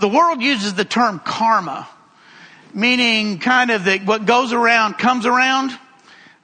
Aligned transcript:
the 0.00 0.08
world 0.08 0.40
uses 0.40 0.74
the 0.74 0.84
term 0.84 1.20
karma, 1.20 1.88
meaning 2.74 3.38
kind 3.38 3.70
of 3.70 3.84
that 3.84 4.04
what 4.04 4.26
goes 4.26 4.52
around 4.52 4.94
comes 4.98 5.26
around. 5.26 5.70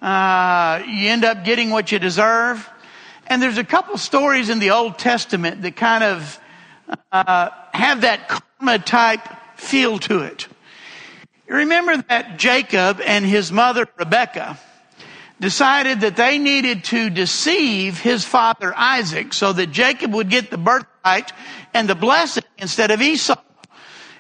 Uh, 0.03 0.83
you 0.87 1.09
end 1.09 1.25
up 1.25 1.45
getting 1.45 1.71
what 1.71 1.91
you 1.91 1.99
deserve. 1.99 2.69
And 3.27 3.41
there's 3.41 3.59
a 3.59 3.65
couple 3.65 3.97
stories 3.97 4.51
in 4.51 4.59
the 4.59 4.73
Old 4.73 4.99
Testament 4.99 5.63
that 5.63 5.77
kind 5.77 6.05
of 6.05 6.41
uh, 7.11 7.49
have 7.73 8.03
that 8.03 8.29
karma 8.29 8.79
type 8.79 9.27
feel 9.57 9.99
to 10.01 10.21
it. 10.21 10.47
You 11.49 11.57
remember 11.57 11.97
that 12.09 12.39
Jacob 12.39 13.01
and 13.01 13.25
his 13.25 13.51
mother 13.51 13.87
Rebecca 13.99 14.59
decided 15.45 16.01
that 16.01 16.17
they 16.17 16.39
needed 16.39 16.85
to 16.85 17.11
deceive 17.11 17.99
his 17.99 18.25
father 18.25 18.73
Isaac 18.75 19.35
so 19.35 19.53
that 19.53 19.71
Jacob 19.71 20.15
would 20.15 20.31
get 20.31 20.51
the 20.51 20.57
birthright 20.57 21.33
and 21.75 21.87
the 21.87 21.95
blessing 21.95 22.45
instead 22.57 22.91
of 22.91 23.03
Esau. 23.03 23.37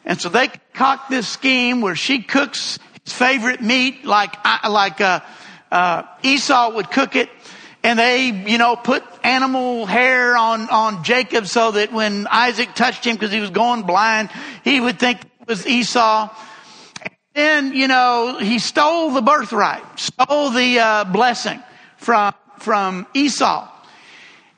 And 0.04 0.20
so 0.20 0.28
they 0.28 0.48
concocted 0.48 1.16
this 1.16 1.26
scheme 1.26 1.80
where 1.80 1.96
she 1.96 2.20
cooks 2.20 2.78
his 3.04 3.14
favorite 3.14 3.62
meat 3.62 4.04
like, 4.04 4.36
uh, 4.44 4.68
like, 4.68 5.00
uh, 5.00 5.20
uh, 5.72 6.02
Esau 6.22 6.74
would 6.74 6.90
cook 6.90 7.16
it. 7.16 7.30
And 7.82 7.98
they, 7.98 8.26
you 8.26 8.58
know, 8.58 8.76
put 8.76 9.02
animal 9.24 9.86
hair 9.86 10.36
on, 10.36 10.68
on 10.68 11.04
Jacob 11.04 11.46
so 11.46 11.70
that 11.70 11.90
when 11.90 12.26
Isaac 12.26 12.74
touched 12.74 13.06
him 13.06 13.16
because 13.16 13.32
he 13.32 13.40
was 13.40 13.48
going 13.48 13.84
blind, 13.84 14.28
he 14.62 14.78
would 14.78 14.98
think 14.98 15.22
it 15.22 15.48
was 15.48 15.66
Esau. 15.66 16.28
Then, 17.34 17.74
you 17.74 17.88
know, 17.88 18.38
he 18.38 18.60
stole 18.60 19.10
the 19.10 19.20
birthright, 19.20 19.82
stole 19.98 20.50
the 20.50 20.78
uh, 20.78 21.04
blessing 21.04 21.60
from, 21.96 22.32
from 22.60 23.08
Esau. 23.12 23.68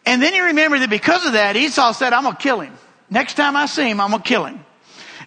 And 0.04 0.22
then 0.22 0.34
he 0.34 0.40
remembered 0.40 0.82
that 0.82 0.90
because 0.90 1.24
of 1.24 1.32
that, 1.32 1.56
Esau 1.56 1.92
said, 1.92 2.12
I'm 2.12 2.24
going 2.24 2.36
to 2.36 2.42
kill 2.42 2.60
him. 2.60 2.74
Next 3.08 3.34
time 3.34 3.56
I 3.56 3.64
see 3.64 3.88
him, 3.88 4.00
I'm 4.00 4.10
going 4.10 4.22
to 4.22 4.28
kill 4.28 4.44
him. 4.44 4.64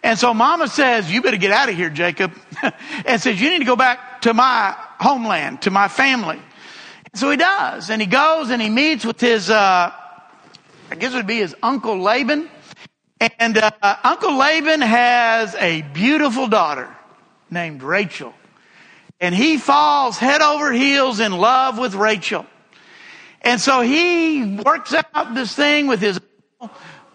And 0.04 0.18
so 0.18 0.34
mama 0.34 0.68
says, 0.68 1.12
you 1.12 1.24
better 1.24 1.38
get 1.38 1.52
out 1.52 1.70
of 1.70 1.76
here, 1.76 1.90
Jacob. 1.90 2.32
and 3.06 3.20
says, 3.20 3.42
you 3.42 3.50
need 3.50 3.60
to 3.60 3.66
go 3.66 3.76
back 3.76 4.22
to 4.22 4.34
my 4.34 4.76
homeland, 5.00 5.64
to 5.64 5.72
my 5.72 5.88
family. 5.88 6.40
And 7.12 7.20
so 7.20 7.32
he 7.32 7.38
does. 7.38 7.90
And 7.90 8.00
he 8.00 8.08
goes 8.08 8.52
and 8.52 8.62
he 8.62 8.70
meets 8.70 9.04
with 9.04 9.20
his, 9.20 9.50
uh, 9.50 9.92
I 10.92 10.96
guess 10.96 11.14
it 11.14 11.18
would 11.18 11.28
be 11.28 11.40
his 11.40 11.56
uncle 11.64 11.98
Laban. 11.98 12.48
And 13.20 13.58
uh, 13.58 13.72
Uncle 14.04 14.38
Laban 14.38 14.82
has 14.82 15.56
a 15.56 15.82
beautiful 15.82 16.48
daughter 16.48 16.96
named 17.52 17.84
Rachel. 17.84 18.34
And 19.20 19.36
he 19.36 19.58
falls 19.58 20.18
head 20.18 20.42
over 20.42 20.72
heels 20.72 21.20
in 21.20 21.34
love 21.34 21.78
with 21.78 21.94
Rachel. 21.94 22.46
And 23.42 23.60
so 23.60 23.82
he 23.82 24.58
works 24.66 24.94
out 24.94 25.34
this 25.34 25.54
thing 25.54 25.88
with 25.88 26.00
his. 26.00 26.20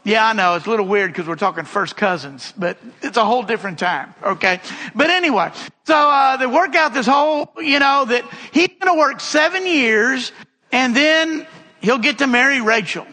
Yeah, 0.05 0.27
I 0.27 0.33
know 0.35 0.57
it's 0.57 0.67
a 0.67 0.71
little 0.71 0.87
weird 0.87 1.13
because 1.13 1.27
we're 1.27 1.37
talking 1.37 1.65
first 1.65 1.97
cousins, 1.97 2.53
but 2.59 2.77
it's 3.03 3.17
a 3.17 3.25
whole 3.25 3.43
different 3.43 3.79
time. 3.79 4.15
Okay. 4.23 4.61
But 4.95 5.09
anyway, 5.09 5.51
so, 5.87 5.95
uh, 5.95 6.37
they 6.37 6.47
work 6.47 6.75
out 6.75 6.93
this 6.93 7.07
whole, 7.07 7.51
you 7.59 7.79
know, 7.79 8.05
that 8.05 8.25
he's 8.53 8.69
going 8.69 8.95
to 8.95 8.99
work 8.99 9.21
seven 9.21 9.67
years 9.67 10.31
and 10.73 10.95
then 10.95 11.47
he'll 11.81 11.99
get 11.99 12.19
to 12.19 12.27
marry 12.27 12.61
Rachel. 12.61 13.07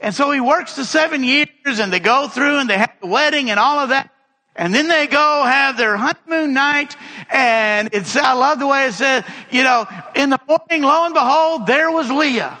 And 0.00 0.14
so 0.14 0.30
he 0.30 0.40
works 0.40 0.76
the 0.76 0.84
seven 0.84 1.24
years 1.24 1.48
and 1.64 1.92
they 1.92 2.00
go 2.00 2.28
through 2.28 2.58
and 2.58 2.70
they 2.70 2.78
have 2.78 2.92
the 3.00 3.06
wedding 3.06 3.50
and 3.50 3.58
all 3.58 3.78
of 3.78 3.88
that. 3.90 4.10
And 4.54 4.74
then 4.74 4.86
they 4.86 5.06
go 5.06 5.44
have 5.44 5.78
their 5.78 5.96
honeymoon 5.96 6.52
night 6.52 6.94
and 7.30 7.88
it's, 7.92 8.16
I 8.16 8.34
love 8.34 8.58
the 8.58 8.66
way 8.66 8.86
it 8.86 8.92
says, 8.92 9.24
you 9.50 9.62
know, 9.62 9.86
in 10.14 10.28
the 10.30 10.38
morning, 10.46 10.82
lo 10.82 11.06
and 11.06 11.14
behold, 11.14 11.66
there 11.66 11.90
was 11.90 12.10
Leah. 12.10 12.58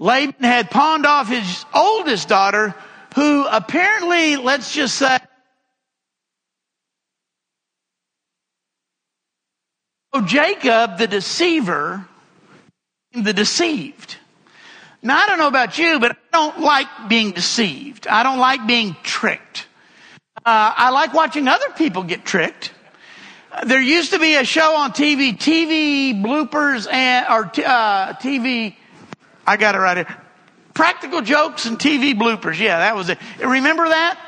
Laban 0.00 0.42
had 0.42 0.70
pawned 0.70 1.06
off 1.06 1.28
his 1.28 1.64
oldest 1.72 2.28
daughter 2.28 2.74
who 3.14 3.46
apparently, 3.46 4.36
let's 4.36 4.74
just 4.74 4.96
say, 4.96 5.18
Oh 10.12 10.22
Jacob, 10.22 10.98
the 10.98 11.06
deceiver, 11.06 12.04
the 13.12 13.32
deceived. 13.32 14.16
Now, 15.02 15.18
I 15.18 15.26
don't 15.26 15.38
know 15.38 15.46
about 15.46 15.78
you, 15.78 16.00
but 16.00 16.12
I 16.12 16.16
don't 16.32 16.60
like 16.60 16.88
being 17.08 17.30
deceived. 17.30 18.08
I 18.08 18.24
don't 18.24 18.38
like 18.38 18.66
being 18.66 18.96
tricked. 19.02 19.66
Uh, 20.44 20.72
I 20.76 20.90
like 20.90 21.12
watching 21.12 21.48
other 21.48 21.70
people 21.76 22.02
get 22.02 22.24
tricked. 22.24 22.72
There 23.66 23.80
used 23.80 24.12
to 24.12 24.18
be 24.18 24.36
a 24.36 24.44
show 24.44 24.76
on 24.76 24.92
TV, 24.92 25.36
TV 25.36 26.14
bloopers 26.22 26.90
and, 26.90 27.26
or 27.28 27.44
uh, 27.44 28.14
TV, 28.14 28.74
I 29.46 29.56
got 29.56 29.74
it 29.74 29.78
right 29.78 29.98
here. 29.98 30.16
Practical 30.72 31.20
jokes 31.20 31.66
and 31.66 31.78
TV 31.78 32.14
bloopers. 32.14 32.58
Yeah, 32.58 32.78
that 32.78 32.96
was 32.96 33.10
it. 33.10 33.18
Remember 33.38 33.88
that? 33.88 34.18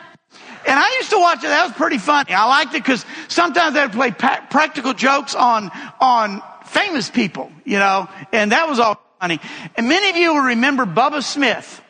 And 0.66 0.78
I 0.78 0.96
used 0.98 1.10
to 1.10 1.18
watch 1.18 1.38
it. 1.38 1.48
That 1.48 1.66
was 1.66 1.76
pretty 1.76 1.98
funny. 1.98 2.32
I 2.34 2.44
liked 2.46 2.74
it 2.74 2.82
because 2.82 3.06
sometimes 3.28 3.74
they'd 3.74 3.92
play 3.92 4.10
pa- 4.10 4.46
practical 4.50 4.92
jokes 4.92 5.34
on, 5.34 5.70
on 6.00 6.42
famous 6.66 7.08
people, 7.08 7.50
you 7.64 7.78
know, 7.78 8.08
and 8.32 8.52
that 8.52 8.68
was 8.68 8.78
all 8.78 9.00
funny. 9.20 9.40
And 9.76 9.88
many 9.88 10.10
of 10.10 10.16
you 10.16 10.34
will 10.34 10.42
remember 10.42 10.84
Bubba 10.84 11.22
Smith. 11.22 11.82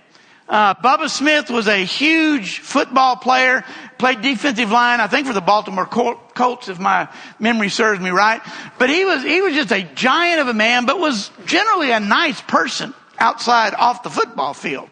Uh, 0.49 0.75
Bubba 0.75 1.09
Smith 1.09 1.51
was 1.51 1.69
a 1.69 1.85
huge 1.85 2.59
football 2.59 3.17
player, 3.17 3.65
played 3.99 4.21
defensive 4.21 4.71
line, 4.71 5.01
I 5.01 5.07
think 5.07 5.27
for 5.27 5.33
the 5.33 5.41
Baltimore 5.41 5.87
Colts, 5.87 6.69
if 6.69 6.79
my 6.79 7.09
memory 7.39 7.69
serves 7.69 8.01
me 8.01 8.11
right. 8.11 8.43
But 8.79 8.91
he 8.91 9.05
was, 9.05 9.23
he 9.23 9.41
was 9.41 9.55
just 9.55 9.73
a 9.73 9.83
giant 9.95 10.41
of 10.41 10.49
a 10.49 10.55
man, 10.55 10.85
but 10.85 10.99
was 10.99 11.31
generally 11.47 11.91
a 11.91 12.01
nice 12.01 12.41
person 12.41 12.93
outside 13.19 13.75
off 13.75 14.03
the 14.03 14.11
football 14.11 14.53
field. 14.53 14.89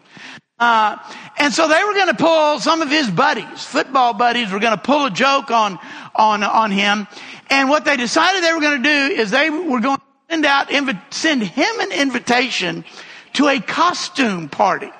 Uh, 0.57 0.95
and 1.37 1.51
so 1.51 1.67
they 1.67 1.83
were 1.83 1.93
going 1.93 2.07
to 2.07 2.13
pull 2.13 2.59
some 2.59 2.83
of 2.83 2.89
his 2.89 3.09
buddies, 3.09 3.63
football 3.63 4.13
buddies, 4.13 4.51
were 4.51 4.59
going 4.59 4.77
to 4.77 4.81
pull 4.81 5.05
a 5.05 5.09
joke 5.09 5.49
on 5.49 5.79
on 6.15 6.43
on 6.43 6.69
him. 6.69 7.07
And 7.49 7.67
what 7.67 7.83
they 7.83 7.97
decided 7.97 8.43
they 8.43 8.53
were 8.53 8.61
going 8.61 8.81
to 8.81 8.87
do 8.87 9.15
is 9.15 9.31
they 9.31 9.49
were 9.49 9.79
going 9.79 9.97
to 9.97 10.03
send 10.29 10.45
out 10.45 10.71
send 11.09 11.41
him 11.41 11.79
an 11.79 11.91
invitation 11.91 12.85
to 13.33 13.47
a 13.47 13.59
costume 13.59 14.49
party. 14.49 14.91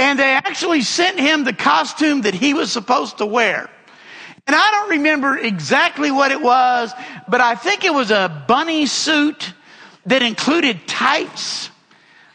And 0.00 0.18
they 0.18 0.32
actually 0.32 0.80
sent 0.80 1.20
him 1.20 1.44
the 1.44 1.52
costume 1.52 2.22
that 2.22 2.32
he 2.32 2.54
was 2.54 2.72
supposed 2.72 3.18
to 3.18 3.26
wear. 3.26 3.68
And 4.46 4.56
I 4.56 4.70
don't 4.70 4.90
remember 4.90 5.36
exactly 5.36 6.10
what 6.10 6.32
it 6.32 6.40
was, 6.40 6.90
but 7.28 7.42
I 7.42 7.54
think 7.54 7.84
it 7.84 7.92
was 7.92 8.10
a 8.10 8.44
bunny 8.48 8.86
suit 8.86 9.52
that 10.06 10.22
included 10.22 10.88
tights. 10.88 11.68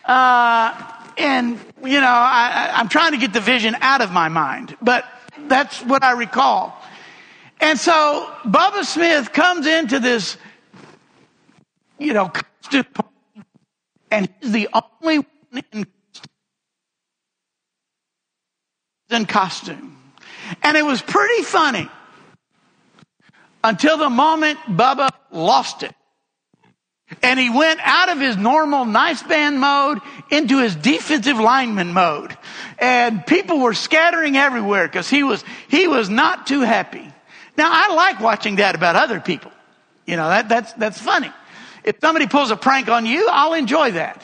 Uh, 0.05 0.79
and, 1.17 1.59
you 1.83 1.99
know, 1.99 2.05
I, 2.07 2.69
I'm 2.75 2.87
trying 2.87 3.13
to 3.13 3.17
get 3.17 3.33
the 3.33 3.41
vision 3.41 3.75
out 3.81 4.01
of 4.01 4.11
my 4.11 4.29
mind, 4.29 4.77
but 4.79 5.03
that's 5.47 5.81
what 5.81 6.03
I 6.03 6.11
recall. 6.11 6.79
And 7.59 7.79
so 7.79 8.31
Bubba 8.43 8.83
Smith 8.83 9.33
comes 9.33 9.65
into 9.65 9.99
this, 9.99 10.37
you 11.97 12.13
know, 12.13 12.29
costume, 12.29 12.85
and 14.11 14.29
he's 14.39 14.51
the 14.51 14.69
only 15.01 15.17
one 15.17 15.63
in 15.71 15.87
in 19.09 19.25
costume. 19.25 19.97
And 20.61 20.77
it 20.77 20.85
was 20.85 21.01
pretty 21.01 21.43
funny 21.43 21.89
until 23.63 23.97
the 23.97 24.09
moment 24.09 24.59
Bubba 24.67 25.09
lost 25.31 25.83
it. 25.83 25.93
And 27.21 27.39
he 27.39 27.51
went 27.51 27.79
out 27.83 28.09
of 28.09 28.19
his 28.19 28.35
normal 28.35 28.85
nice 28.85 29.21
band 29.21 29.59
mode 29.59 29.99
into 30.31 30.59
his 30.59 30.75
defensive 30.75 31.39
lineman 31.39 31.93
mode. 31.93 32.35
And 32.79 33.25
people 33.25 33.59
were 33.59 33.75
scattering 33.75 34.35
everywhere 34.35 34.87
because 34.87 35.09
he 35.09 35.23
was, 35.23 35.43
he 35.67 35.87
was 35.87 36.09
not 36.09 36.47
too 36.47 36.61
happy. 36.61 37.11
Now 37.57 37.69
I 37.71 37.93
like 37.93 38.19
watching 38.19 38.55
that 38.57 38.75
about 38.75 38.95
other 38.95 39.19
people. 39.19 39.51
You 40.05 40.15
know, 40.17 40.27
that, 40.29 40.49
that's, 40.49 40.73
that's 40.73 40.99
funny. 40.99 41.31
If 41.83 41.97
somebody 42.01 42.27
pulls 42.27 42.49
a 42.51 42.55
prank 42.55 42.89
on 42.89 43.05
you, 43.05 43.27
I'll 43.31 43.53
enjoy 43.53 43.91
that. 43.91 44.21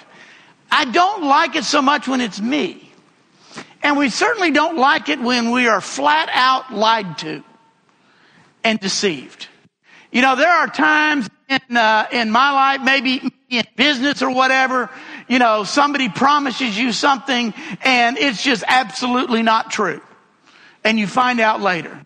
I 0.71 0.85
don't 0.85 1.23
like 1.23 1.55
it 1.55 1.63
so 1.63 1.81
much 1.81 2.07
when 2.07 2.21
it's 2.21 2.41
me. 2.41 2.80
And 3.83 3.97
we 3.97 4.09
certainly 4.09 4.51
don't 4.51 4.77
like 4.77 5.09
it 5.09 5.19
when 5.19 5.51
we 5.51 5.67
are 5.67 5.81
flat 5.81 6.29
out 6.31 6.73
lied 6.73 7.17
to 7.19 7.43
and 8.63 8.79
deceived. 8.79 9.47
You 10.11 10.21
know, 10.21 10.35
there 10.35 10.51
are 10.51 10.67
times 10.67 11.29
in, 11.49 11.77
uh, 11.77 12.07
in 12.11 12.31
my 12.31 12.51
life, 12.51 12.81
maybe 12.83 13.31
in 13.49 13.63
business 13.75 14.21
or 14.21 14.29
whatever, 14.29 14.89
you 15.27 15.39
know, 15.39 15.63
somebody 15.63 16.09
promises 16.09 16.77
you 16.77 16.91
something 16.91 17.53
and 17.81 18.17
it's 18.17 18.43
just 18.43 18.63
absolutely 18.67 19.41
not 19.41 19.71
true. 19.71 20.01
And 20.83 20.99
you 20.99 21.07
find 21.07 21.39
out 21.39 21.61
later. 21.61 21.99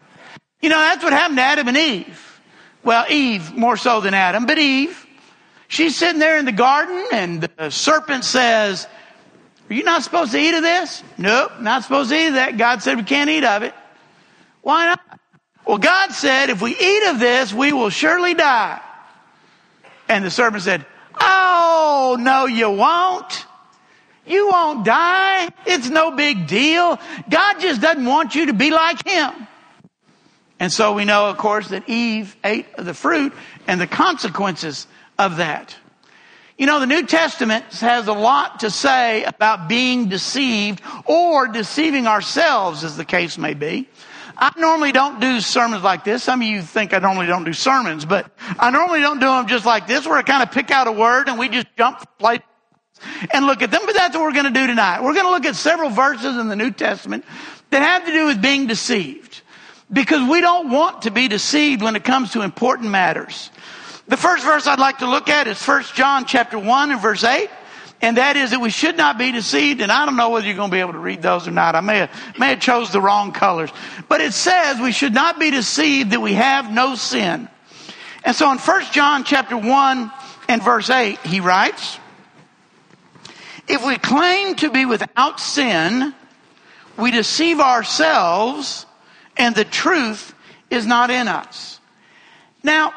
You 0.62 0.70
know, 0.70 0.80
that's 0.80 1.04
what 1.04 1.14
happened 1.14 1.38
to 1.38 1.44
Adam 1.44 1.68
and 1.68 1.78
Eve. 1.78 2.42
Well, 2.84 3.06
Eve 3.10 3.56
more 3.56 3.78
so 3.78 4.02
than 4.02 4.14
Adam, 4.14 4.46
but 4.46 4.60
Eve. 4.60 5.06
She's 5.68 5.98
sitting 5.98 6.20
there 6.20 6.38
in 6.38 6.46
the 6.46 6.52
garden 6.52 7.08
and 7.12 7.42
the 7.42 7.70
serpent 7.72 8.24
says, 8.24 8.88
are 9.70 9.74
you 9.74 9.84
not 9.84 10.04
supposed 10.04 10.32
to 10.32 10.40
eat 10.40 10.54
of 10.54 10.62
this? 10.62 11.04
Nope, 11.18 11.60
not 11.60 11.84
supposed 11.84 12.10
to 12.12 12.16
eat 12.16 12.28
of 12.28 12.34
that. 12.36 12.58
God 12.58 12.82
said 12.82 12.98
we 12.98 13.04
can't 13.04 13.30
eat 13.30 13.44
of 13.44 13.64
it. 13.64 13.74
Why 14.62 14.86
not? 14.86 15.20
Well, 15.66 15.80
God 15.80 16.12
said 16.12 16.50
if 16.50 16.62
we 16.62 16.76
eat 16.76 17.10
of 17.10 17.20
this, 17.20 17.54
we 17.54 17.74
will 17.74 17.90
surely 17.90 18.36
die. 18.36 18.82
And 20.08 20.24
the 20.24 20.30
serpent 20.30 20.64
said, 20.64 20.86
Oh, 21.20 22.18
no, 22.20 22.46
you 22.46 22.70
won't. 22.70 23.46
You 24.28 24.48
won't 24.48 24.86
die. 24.86 25.50
It's 25.66 25.90
no 25.90 26.12
big 26.12 26.48
deal. 26.48 27.00
God 27.30 27.60
just 27.60 27.82
doesn't 27.82 28.06
want 28.06 28.36
you 28.36 28.48
to 28.48 28.54
be 28.54 28.72
like 28.72 29.08
Him. 29.08 29.48
And 30.60 30.72
so 30.72 30.94
we 30.94 31.06
know, 31.06 31.30
of 31.30 31.38
course, 31.38 31.70
that 31.70 31.88
Eve 31.90 32.36
ate 32.44 32.68
of 32.76 32.86
the 32.86 32.94
fruit 32.94 33.34
and 33.68 33.80
the 33.80 33.88
consequences 33.88 34.88
of 35.18 35.38
that. 35.38 35.76
You 36.58 36.68
know, 36.68 36.80
the 36.80 36.88
New 36.88 37.06
Testament 37.06 37.66
has 37.82 38.08
a 38.08 38.14
lot 38.14 38.62
to 38.62 38.70
say 38.70 39.26
about 39.26 39.68
being 39.68 40.08
deceived 40.08 40.82
or 41.06 41.48
deceiving 41.50 42.08
ourselves, 42.08 42.86
as 42.86 42.96
the 42.96 43.04
case 43.04 43.38
may 43.38 43.54
be. 43.54 43.90
I 44.38 44.54
normally 44.58 44.94
don't 44.94 45.20
do 45.20 45.42
sermons 45.42 45.84
like 45.84 46.06
this. 46.06 46.24
Some 46.24 46.42
of 46.42 46.48
you 46.48 46.62
think 46.62 46.94
I 46.94 47.00
normally 47.00 47.28
don't 47.28 47.44
do 47.44 47.52
sermons, 47.52 48.06
but 48.06 48.32
I 48.40 48.70
normally 48.70 49.02
don't 49.02 49.20
do 49.20 49.28
them 49.28 49.48
just 49.48 49.66
like 49.66 49.86
this, 49.86 50.06
where 50.06 50.18
I 50.18 50.22
kind 50.22 50.44
of 50.44 50.52
pick 50.52 50.72
out 50.72 50.88
a 50.88 50.94
word 50.94 51.28
and 51.28 51.38
we 51.38 51.50
just 51.50 51.68
jump 51.78 52.00
from 52.20 52.40
and 53.34 53.46
look 53.46 53.62
at 53.62 53.72
them. 53.72 53.82
But 53.86 53.96
that's 53.96 54.16
what 54.16 54.24
we're 54.24 54.34
going 54.34 54.46
to 54.46 54.60
do 54.60 54.68
tonight. 54.68 55.04
We're 55.04 55.14
going 55.14 55.26
to 55.26 55.32
look 55.32 55.46
at 55.46 55.56
several 55.58 55.90
verses 55.90 56.38
in 56.38 56.48
the 56.48 56.56
New 56.56 56.72
Testament 56.72 57.26
that 57.70 57.82
have 57.82 58.06
to 58.06 58.12
do 58.14 58.28
with 58.28 58.42
being 58.42 58.68
deceived. 58.68 59.42
Because 59.92 60.28
we 60.30 60.42
don't 60.42 60.72
want 60.72 61.04
to 61.04 61.12
be 61.12 61.28
deceived 61.28 61.82
when 61.82 61.96
it 61.96 62.04
comes 62.04 62.32
to 62.32 62.42
important 62.42 62.90
matters. 62.90 63.52
The 64.08 64.18
first 64.18 64.44
verse 64.44 64.68
I'd 64.68 64.80
like 64.80 65.00
to 65.00 65.10
look 65.10 65.30
at 65.30 65.48
is 65.48 65.62
1 65.62 65.84
John 65.96 66.26
chapter 66.26 66.60
1 66.60 66.92
and 66.92 67.02
verse 67.02 67.24
8. 67.24 67.50
And 68.02 68.18
that 68.18 68.36
is 68.36 68.52
that 68.52 68.60
we 68.60 68.70
should 68.70 68.98
not 68.98 69.18
be 69.18 69.32
deceived. 69.32 69.82
And 69.82 69.92
I 69.92 70.06
don't 70.06 70.16
know 70.16 70.30
whether 70.30 70.46
you're 70.46 70.56
going 70.56 70.70
to 70.70 70.76
be 70.76 70.80
able 70.80 70.94
to 70.94 71.00
read 71.00 71.22
those 71.22 71.48
or 71.48 71.52
not. 71.52 71.76
I 71.76 71.82
may 71.82 72.00
have, 72.00 72.12
may 72.38 72.50
have 72.50 72.60
chose 72.60 72.92
the 72.92 73.02
wrong 73.02 73.32
colors. 73.32 73.72
But 74.08 74.22
it 74.22 74.34
says 74.34 74.80
we 74.80 74.92
should 74.92 75.14
not 75.14 75.40
be 75.40 75.50
deceived 75.50 76.12
that 76.12 76.20
we 76.20 76.34
have 76.34 76.72
no 76.72 76.96
sin. 76.96 77.50
And 78.24 78.36
so 78.36 78.52
in 78.52 78.60
1 78.60 78.84
John 78.92 79.24
chapter 79.24 79.58
1 79.58 80.12
and 80.50 80.62
verse 80.62 80.90
8, 80.90 81.20
he 81.22 81.40
writes, 81.40 81.98
If 83.68 83.84
we 83.86 83.98
claim 83.98 84.56
to 84.56 84.70
be 84.70 84.86
without 84.86 85.40
sin, 85.40 86.14
we 86.98 87.12
deceive 87.12 87.60
ourselves 87.60 88.86
and 89.38 89.56
the 89.56 89.66
truth 89.66 90.34
is 90.70 90.86
not 90.86 91.10
in 91.10 91.28
us. 91.28 91.80
Now, 92.64 92.94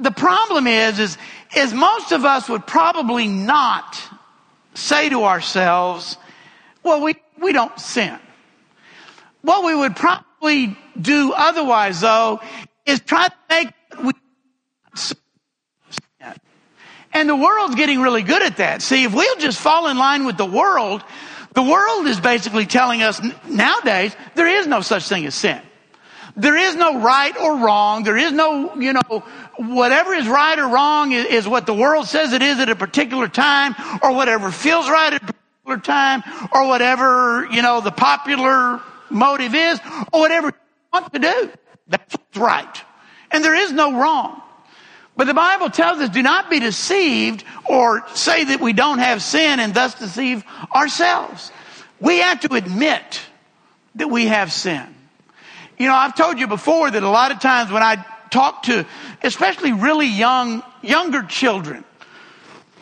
the 0.00 0.10
problem 0.10 0.66
is, 0.66 0.98
is, 0.98 1.18
is 1.56 1.72
most 1.74 2.12
of 2.12 2.24
us 2.24 2.48
would 2.48 2.66
probably 2.66 3.28
not 3.28 4.00
say 4.74 5.08
to 5.10 5.24
ourselves, 5.24 6.16
well, 6.82 7.02
we, 7.02 7.14
we 7.38 7.52
don't 7.52 7.78
sin. 7.78 8.18
What 9.42 9.64
we 9.64 9.74
would 9.74 9.96
probably 9.96 10.76
do 11.00 11.32
otherwise, 11.32 12.00
though, 12.00 12.40
is 12.86 13.00
try 13.00 13.28
to 13.28 13.34
make 13.48 13.68
we 14.02 14.12
sin. 14.94 15.16
And 17.12 17.28
the 17.28 17.36
world's 17.36 17.74
getting 17.74 18.00
really 18.00 18.22
good 18.22 18.42
at 18.42 18.58
that. 18.58 18.82
See, 18.82 19.04
if 19.04 19.14
we'll 19.14 19.36
just 19.36 19.58
fall 19.58 19.88
in 19.88 19.98
line 19.98 20.24
with 20.26 20.36
the 20.36 20.46
world, 20.46 21.02
the 21.54 21.62
world 21.62 22.06
is 22.06 22.20
basically 22.20 22.66
telling 22.66 23.02
us 23.02 23.20
nowadays 23.48 24.14
there 24.36 24.46
is 24.46 24.66
no 24.66 24.80
such 24.80 25.08
thing 25.08 25.26
as 25.26 25.34
sin. 25.34 25.60
There 26.36 26.56
is 26.56 26.76
no 26.76 27.00
right 27.00 27.36
or 27.36 27.58
wrong. 27.58 28.04
There 28.04 28.16
is 28.16 28.32
no, 28.32 28.74
you 28.76 28.92
know, 28.92 29.24
whatever 29.56 30.14
is 30.14 30.28
right 30.28 30.58
or 30.58 30.68
wrong 30.68 31.12
is, 31.12 31.26
is, 31.26 31.48
what 31.48 31.66
the 31.66 31.74
world 31.74 32.06
says 32.06 32.32
it 32.32 32.42
is 32.42 32.58
at 32.58 32.68
a 32.68 32.76
particular 32.76 33.28
time 33.28 33.74
or 34.02 34.12
whatever 34.12 34.50
feels 34.50 34.88
right 34.88 35.12
at 35.12 35.22
a 35.22 35.32
particular 35.32 35.78
time 35.78 36.22
or 36.52 36.66
whatever, 36.66 37.46
you 37.50 37.62
know, 37.62 37.80
the 37.80 37.90
popular 37.90 38.80
motive 39.10 39.54
is 39.54 39.80
or 40.12 40.20
whatever 40.20 40.48
you 40.48 40.54
want 40.92 41.12
to 41.12 41.18
do. 41.18 41.50
That's 41.88 42.16
right. 42.36 42.84
And 43.30 43.44
there 43.44 43.54
is 43.54 43.72
no 43.72 43.98
wrong. 43.98 44.40
But 45.16 45.26
the 45.26 45.34
Bible 45.34 45.68
tells 45.70 45.98
us 45.98 46.08
do 46.08 46.22
not 46.22 46.48
be 46.48 46.60
deceived 46.60 47.44
or 47.68 48.06
say 48.14 48.44
that 48.44 48.60
we 48.60 48.72
don't 48.72 48.98
have 48.98 49.22
sin 49.22 49.60
and 49.60 49.74
thus 49.74 49.94
deceive 49.94 50.44
ourselves. 50.74 51.52
We 52.00 52.20
have 52.20 52.40
to 52.40 52.54
admit 52.54 53.20
that 53.96 54.08
we 54.08 54.26
have 54.26 54.52
sin. 54.52 54.86
You 55.80 55.86
know, 55.86 55.94
I've 55.94 56.14
told 56.14 56.38
you 56.38 56.46
before 56.46 56.90
that 56.90 57.02
a 57.02 57.08
lot 57.08 57.32
of 57.32 57.40
times 57.40 57.72
when 57.72 57.82
I 57.82 58.04
talk 58.28 58.64
to, 58.64 58.84
especially 59.22 59.72
really 59.72 60.08
young, 60.08 60.62
younger 60.82 61.22
children 61.22 61.84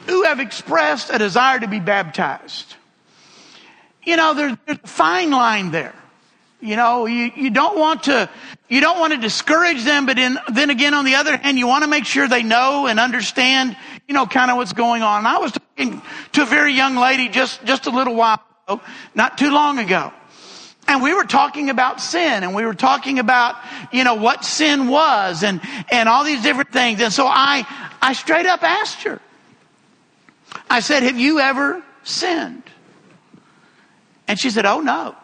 who 0.08 0.24
have 0.24 0.40
expressed 0.40 1.08
a 1.08 1.16
desire 1.16 1.60
to 1.60 1.68
be 1.68 1.78
baptized, 1.78 2.74
you 4.02 4.16
know, 4.16 4.34
there's, 4.34 4.56
there's 4.66 4.80
a 4.82 4.86
fine 4.88 5.30
line 5.30 5.70
there. 5.70 5.94
You 6.60 6.74
know, 6.74 7.06
you, 7.06 7.30
you 7.36 7.50
don't 7.50 7.78
want 7.78 8.02
to, 8.04 8.28
you 8.68 8.80
don't 8.80 8.98
want 8.98 9.12
to 9.12 9.20
discourage 9.20 9.84
them, 9.84 10.06
but 10.06 10.18
in, 10.18 10.36
then 10.52 10.70
again, 10.70 10.92
on 10.92 11.04
the 11.04 11.14
other 11.14 11.36
hand, 11.36 11.56
you 11.56 11.68
want 11.68 11.84
to 11.84 11.88
make 11.88 12.04
sure 12.04 12.26
they 12.26 12.42
know 12.42 12.88
and 12.88 12.98
understand, 12.98 13.76
you 14.08 14.14
know, 14.14 14.26
kind 14.26 14.50
of 14.50 14.56
what's 14.56 14.72
going 14.72 15.02
on. 15.02 15.18
And 15.18 15.28
I 15.28 15.38
was 15.38 15.52
talking 15.52 16.02
to 16.32 16.42
a 16.42 16.46
very 16.46 16.72
young 16.72 16.96
lady 16.96 17.28
just, 17.28 17.64
just 17.64 17.86
a 17.86 17.90
little 17.90 18.16
while 18.16 18.42
ago, 18.66 18.80
not 19.14 19.38
too 19.38 19.52
long 19.52 19.78
ago. 19.78 20.12
And 20.88 21.02
we 21.02 21.12
were 21.12 21.24
talking 21.24 21.68
about 21.68 22.00
sin 22.00 22.42
and 22.42 22.54
we 22.54 22.64
were 22.64 22.74
talking 22.74 23.18
about, 23.18 23.56
you 23.92 24.04
know, 24.04 24.14
what 24.14 24.42
sin 24.42 24.88
was 24.88 25.42
and, 25.42 25.60
and 25.92 26.08
all 26.08 26.24
these 26.24 26.42
different 26.42 26.72
things. 26.72 27.00
And 27.02 27.12
so 27.12 27.26
I, 27.26 27.66
I 28.00 28.14
straight 28.14 28.46
up 28.46 28.62
asked 28.62 29.02
her. 29.02 29.20
I 30.70 30.80
said, 30.80 31.02
have 31.02 31.18
you 31.18 31.40
ever 31.40 31.82
sinned? 32.04 32.62
And 34.26 34.40
she 34.40 34.48
said, 34.48 34.64
oh 34.64 34.80
no. 34.80 35.14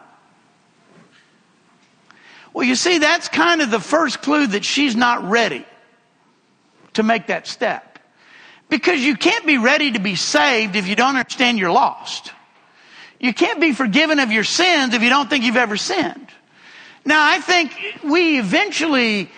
Well, 2.53 2.65
you 2.65 2.75
see, 2.75 2.99
that's 2.99 3.27
kind 3.27 3.61
of 3.61 3.71
the 3.71 3.79
first 3.79 4.21
clue 4.21 4.45
that 4.47 4.63
she's 4.63 4.95
not 4.95 5.27
ready 5.27 5.65
to 6.93 7.01
make 7.01 7.27
that 7.27 7.47
step. 7.47 7.97
Because 8.69 9.01
you 9.01 9.15
can't 9.15 9.45
be 9.47 9.57
ready 9.57 9.91
to 9.91 9.99
be 9.99 10.15
saved 10.15 10.75
if 10.75 10.87
you 10.87 10.95
don't 10.95 11.15
understand 11.17 11.57
you're 11.57 11.71
lost. 11.71 12.31
You 13.19 13.33
can't 13.33 13.59
be 13.59 13.73
forgiven 13.73 14.19
of 14.19 14.31
your 14.31 14.43
sins 14.43 14.93
if 14.93 15.01
you 15.01 15.09
don't 15.09 15.29
think 15.29 15.43
you've 15.43 15.55
ever 15.55 15.77
sinned. 15.77 16.27
Now, 17.05 17.23
I 17.23 17.39
think 17.39 17.71
we 18.03 18.39
eventually 18.39 19.29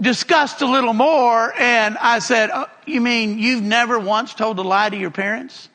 discussed 0.00 0.62
a 0.62 0.66
little 0.66 0.92
more, 0.92 1.52
and 1.56 1.96
I 1.98 2.18
said, 2.18 2.50
oh, 2.52 2.66
You 2.86 3.00
mean 3.00 3.38
you've 3.38 3.62
never 3.62 3.98
once 3.98 4.34
told 4.34 4.58
a 4.58 4.62
lie 4.62 4.90
to 4.90 4.96
your 4.96 5.10
parents? 5.10 5.68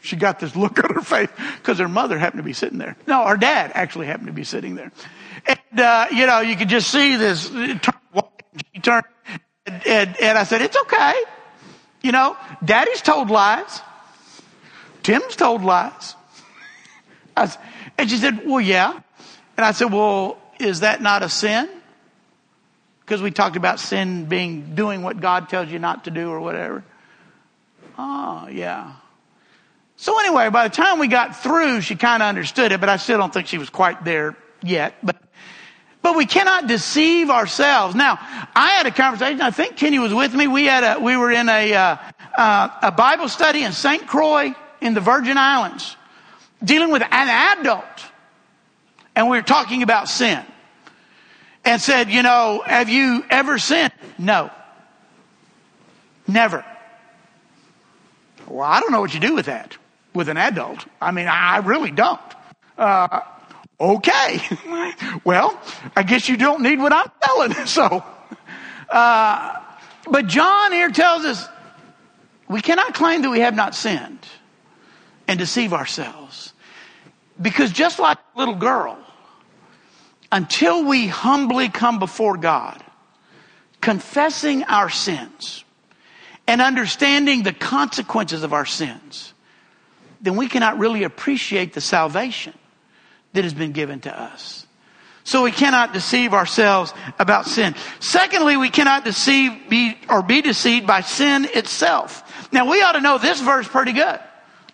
She 0.00 0.16
got 0.16 0.40
this 0.40 0.56
look 0.56 0.82
on 0.82 0.94
her 0.94 1.00
face 1.00 1.28
because 1.58 1.78
her 1.78 1.88
mother 1.88 2.18
happened 2.18 2.40
to 2.40 2.44
be 2.44 2.52
sitting 2.52 2.78
there. 2.78 2.96
No, 3.06 3.24
her 3.24 3.36
dad 3.36 3.72
actually 3.74 4.06
happened 4.06 4.26
to 4.26 4.32
be 4.32 4.44
sitting 4.44 4.74
there. 4.74 4.90
And, 5.46 5.80
uh, 5.80 6.06
you 6.10 6.26
know, 6.26 6.40
you 6.40 6.56
could 6.56 6.68
just 6.68 6.90
see 6.90 7.16
this. 7.16 7.48
She 7.48 8.80
turned, 8.80 9.04
and, 9.66 9.86
and, 9.86 10.20
and 10.20 10.38
I 10.38 10.44
said, 10.44 10.62
It's 10.62 10.76
okay. 10.76 11.14
You 12.02 12.12
know, 12.12 12.36
daddy's 12.64 13.00
told 13.00 13.30
lies. 13.30 13.80
Tim's 15.02 15.36
told 15.36 15.62
lies. 15.62 16.14
Was, 17.36 17.58
and 17.98 18.10
she 18.10 18.16
said, 18.16 18.46
Well, 18.46 18.60
yeah. 18.60 19.00
And 19.56 19.66
I 19.66 19.72
said, 19.72 19.92
Well, 19.92 20.38
is 20.58 20.80
that 20.80 21.02
not 21.02 21.22
a 21.22 21.28
sin? 21.28 21.68
Because 23.00 23.20
we 23.20 23.30
talked 23.30 23.56
about 23.56 23.80
sin 23.80 24.26
being 24.26 24.74
doing 24.74 25.02
what 25.02 25.20
God 25.20 25.48
tells 25.48 25.68
you 25.68 25.78
not 25.78 26.04
to 26.04 26.10
do 26.10 26.30
or 26.30 26.40
whatever. 26.40 26.84
Oh, 27.98 28.48
yeah. 28.50 28.92
So 29.96 30.18
anyway, 30.18 30.48
by 30.50 30.68
the 30.68 30.74
time 30.74 30.98
we 30.98 31.08
got 31.08 31.36
through, 31.42 31.80
she 31.82 31.94
kind 31.94 32.22
of 32.22 32.28
understood 32.28 32.72
it, 32.72 32.80
but 32.80 32.88
I 32.88 32.96
still 32.96 33.18
don't 33.18 33.32
think 33.32 33.48
she 33.48 33.58
was 33.58 33.70
quite 33.70 34.04
there 34.04 34.36
yet. 34.62 34.94
But, 35.02 35.16
but 36.00 36.16
we 36.16 36.26
cannot 36.26 36.66
deceive 36.66 37.28
ourselves. 37.28 37.94
Now, 37.94 38.18
I 38.54 38.70
had 38.76 38.86
a 38.86 38.90
conversation. 38.90 39.40
I 39.40 39.50
think 39.50 39.76
Kenny 39.76 39.98
was 39.98 40.14
with 40.14 40.34
me. 40.34 40.46
We 40.46 40.64
had 40.64 40.82
a, 40.82 41.00
we 41.00 41.16
were 41.16 41.30
in 41.30 41.48
a, 41.48 41.74
uh, 41.74 41.96
uh, 42.36 42.68
a 42.82 42.92
Bible 42.92 43.28
study 43.28 43.62
in 43.62 43.72
St. 43.72 44.06
Croix 44.06 44.54
in 44.80 44.94
the 44.94 45.00
Virgin 45.00 45.36
Islands 45.36 45.96
dealing 46.64 46.90
with 46.90 47.02
an 47.02 47.58
adult. 47.58 47.84
And 49.14 49.28
we 49.28 49.36
were 49.36 49.42
talking 49.42 49.82
about 49.82 50.08
sin. 50.08 50.44
And 51.64 51.80
said, 51.80 52.10
you 52.10 52.22
know, 52.22 52.62
have 52.66 52.88
you 52.88 53.24
ever 53.30 53.58
sinned? 53.58 53.92
No. 54.18 54.50
Never. 56.26 56.64
Well, 58.48 58.68
I 58.68 58.80
don't 58.80 58.90
know 58.90 59.00
what 59.00 59.14
you 59.14 59.20
do 59.20 59.34
with 59.34 59.46
that, 59.46 59.76
with 60.12 60.28
an 60.28 60.36
adult. 60.36 60.84
I 61.00 61.12
mean, 61.12 61.28
I 61.28 61.58
really 61.58 61.90
don't. 61.90 62.20
Uh, 62.76 63.20
okay. 63.80 64.40
well, 65.24 65.60
I 65.94 66.02
guess 66.02 66.28
you 66.28 66.36
don't 66.36 66.62
need 66.62 66.78
what 66.78 66.92
I'm 66.92 67.10
telling. 67.22 67.66
So, 67.66 68.04
uh, 68.90 69.60
but 70.10 70.26
John 70.26 70.72
here 70.72 70.90
tells 70.90 71.24
us 71.24 71.48
we 72.48 72.60
cannot 72.60 72.94
claim 72.94 73.22
that 73.22 73.30
we 73.30 73.40
have 73.40 73.54
not 73.54 73.74
sinned 73.74 74.26
and 75.28 75.38
deceive 75.38 75.72
ourselves. 75.72 76.51
Because 77.40 77.72
just 77.72 77.98
like 77.98 78.18
a 78.34 78.38
little 78.38 78.54
girl, 78.54 78.98
until 80.30 80.84
we 80.84 81.06
humbly 81.06 81.68
come 81.68 81.98
before 81.98 82.36
God, 82.36 82.82
confessing 83.80 84.64
our 84.64 84.88
sins 84.88 85.64
and 86.46 86.60
understanding 86.60 87.42
the 87.42 87.52
consequences 87.52 88.42
of 88.42 88.52
our 88.52 88.66
sins, 88.66 89.34
then 90.20 90.36
we 90.36 90.48
cannot 90.48 90.78
really 90.78 91.02
appreciate 91.02 91.72
the 91.72 91.80
salvation 91.80 92.54
that 93.32 93.44
has 93.44 93.54
been 93.54 93.72
given 93.72 94.00
to 94.00 94.20
us. 94.20 94.66
So 95.24 95.44
we 95.44 95.52
cannot 95.52 95.92
deceive 95.92 96.34
ourselves 96.34 96.92
about 97.18 97.46
sin. 97.46 97.74
Secondly, 98.00 98.56
we 98.56 98.70
cannot 98.70 99.04
deceive 99.04 99.68
be, 99.68 99.96
or 100.08 100.22
be 100.22 100.42
deceived 100.42 100.86
by 100.86 101.00
sin 101.02 101.46
itself. 101.54 102.48
Now 102.52 102.68
we 102.70 102.82
ought 102.82 102.92
to 102.92 103.00
know 103.00 103.18
this 103.18 103.40
verse 103.40 103.68
pretty 103.68 103.92
good. 103.92 104.18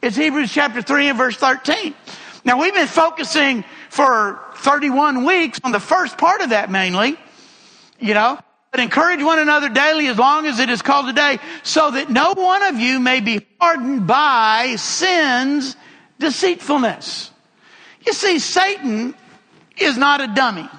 It's 0.00 0.16
Hebrews 0.16 0.52
chapter 0.52 0.80
3 0.80 1.08
and 1.08 1.18
verse 1.18 1.36
13. 1.36 1.94
Now 2.48 2.58
we've 2.58 2.72
been 2.72 2.86
focusing 2.86 3.62
for 3.90 4.40
31 4.54 5.26
weeks 5.26 5.60
on 5.64 5.70
the 5.70 5.78
first 5.78 6.16
part 6.16 6.40
of 6.40 6.48
that 6.48 6.70
mainly, 6.70 7.14
you 8.00 8.14
know, 8.14 8.38
but 8.70 8.80
encourage 8.80 9.22
one 9.22 9.38
another 9.38 9.68
daily 9.68 10.06
as 10.06 10.16
long 10.16 10.46
as 10.46 10.58
it 10.58 10.70
is 10.70 10.80
called 10.80 11.08
today 11.08 11.40
so 11.62 11.90
that 11.90 12.08
no 12.08 12.32
one 12.32 12.62
of 12.62 12.80
you 12.80 13.00
may 13.00 13.20
be 13.20 13.46
hardened 13.60 14.06
by 14.06 14.76
sin's 14.78 15.76
deceitfulness. 16.18 17.30
You 18.06 18.14
see, 18.14 18.38
Satan 18.38 19.14
is 19.76 19.98
not 19.98 20.22
a 20.22 20.28
dummy. 20.28 20.70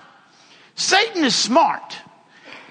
Satan 0.73 1.23
is 1.23 1.35
smart. 1.35 1.95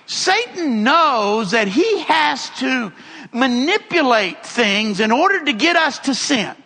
Satan 0.07 0.83
knows 0.83 1.52
that 1.52 1.69
he 1.69 2.00
has 2.00 2.50
to 2.59 2.93
manipulate 3.31 4.45
things 4.45 4.99
in 4.99 5.12
order 5.12 5.45
to 5.45 5.52
get 5.52 5.76
us 5.76 6.00
to 6.00 6.17
sin. 6.17 6.57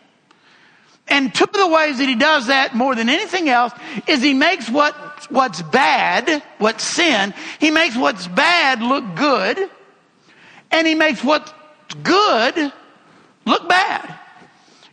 And 1.09 1.35
two 1.35 1.45
of 1.45 1.53
the 1.53 1.67
ways 1.67 1.99
that 1.99 2.09
he 2.09 2.15
does 2.15 2.47
that 2.47 2.75
more 2.75 2.95
than 2.95 3.09
anything 3.09 3.49
else 3.49 3.73
is 4.07 4.23
he 4.23 4.35
makes 4.35 4.71
what, 4.71 4.95
what's 5.31 5.61
bad, 5.61 6.43
what's 6.59 6.85
sin, 6.85 7.35
he 7.59 7.71
makes 7.71 7.97
what's 7.97 8.27
bad 8.29 8.81
look 8.83 9.15
good, 9.15 9.71
and 10.71 10.87
he 10.87 10.95
makes 10.95 11.23
what's 11.23 11.53
good 12.03 12.73
look 13.45 13.69
bad. 13.69 14.19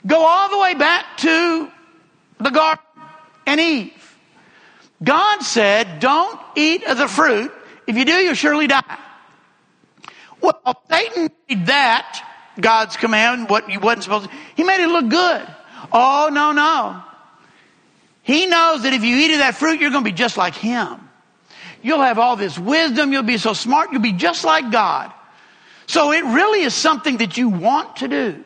Go 0.05 0.25
all 0.25 0.49
the 0.49 0.57
way 0.57 0.73
back 0.73 1.17
to 1.17 1.71
the 2.39 2.49
garden 2.49 2.83
and 3.45 3.59
Eve. 3.59 4.17
God 5.01 5.41
said, 5.41 5.99
don't 5.99 6.39
eat 6.55 6.83
of 6.83 6.97
the 6.97 7.07
fruit. 7.07 7.51
If 7.87 7.95
you 7.97 8.05
do, 8.05 8.13
you'll 8.13 8.33
surely 8.33 8.67
die. 8.67 8.99
Well, 10.41 10.83
Satan 10.89 11.29
made 11.47 11.65
that 11.67 12.25
God's 12.59 12.97
command, 12.97 13.49
what 13.49 13.69
you 13.69 13.79
wasn't 13.79 14.03
supposed 14.03 14.29
to, 14.29 14.35
he 14.55 14.63
made 14.63 14.83
it 14.83 14.87
look 14.87 15.09
good. 15.09 15.47
Oh, 15.91 16.29
no, 16.31 16.51
no. 16.51 17.03
He 18.23 18.45
knows 18.45 18.83
that 18.83 18.93
if 18.93 19.03
you 19.03 19.15
eat 19.15 19.31
of 19.33 19.39
that 19.39 19.55
fruit, 19.55 19.79
you're 19.81 19.91
going 19.91 20.03
to 20.03 20.09
be 20.09 20.15
just 20.15 20.37
like 20.37 20.55
him. 20.55 21.09
You'll 21.81 22.01
have 22.01 22.19
all 22.19 22.35
this 22.35 22.59
wisdom. 22.59 23.11
You'll 23.11 23.23
be 23.23 23.37
so 23.37 23.53
smart. 23.53 23.91
You'll 23.91 24.01
be 24.01 24.13
just 24.13 24.43
like 24.43 24.71
God. 24.71 25.11
So 25.87 26.11
it 26.11 26.23
really 26.23 26.61
is 26.61 26.73
something 26.73 27.17
that 27.17 27.37
you 27.37 27.49
want 27.49 27.97
to 27.97 28.07
do. 28.07 28.43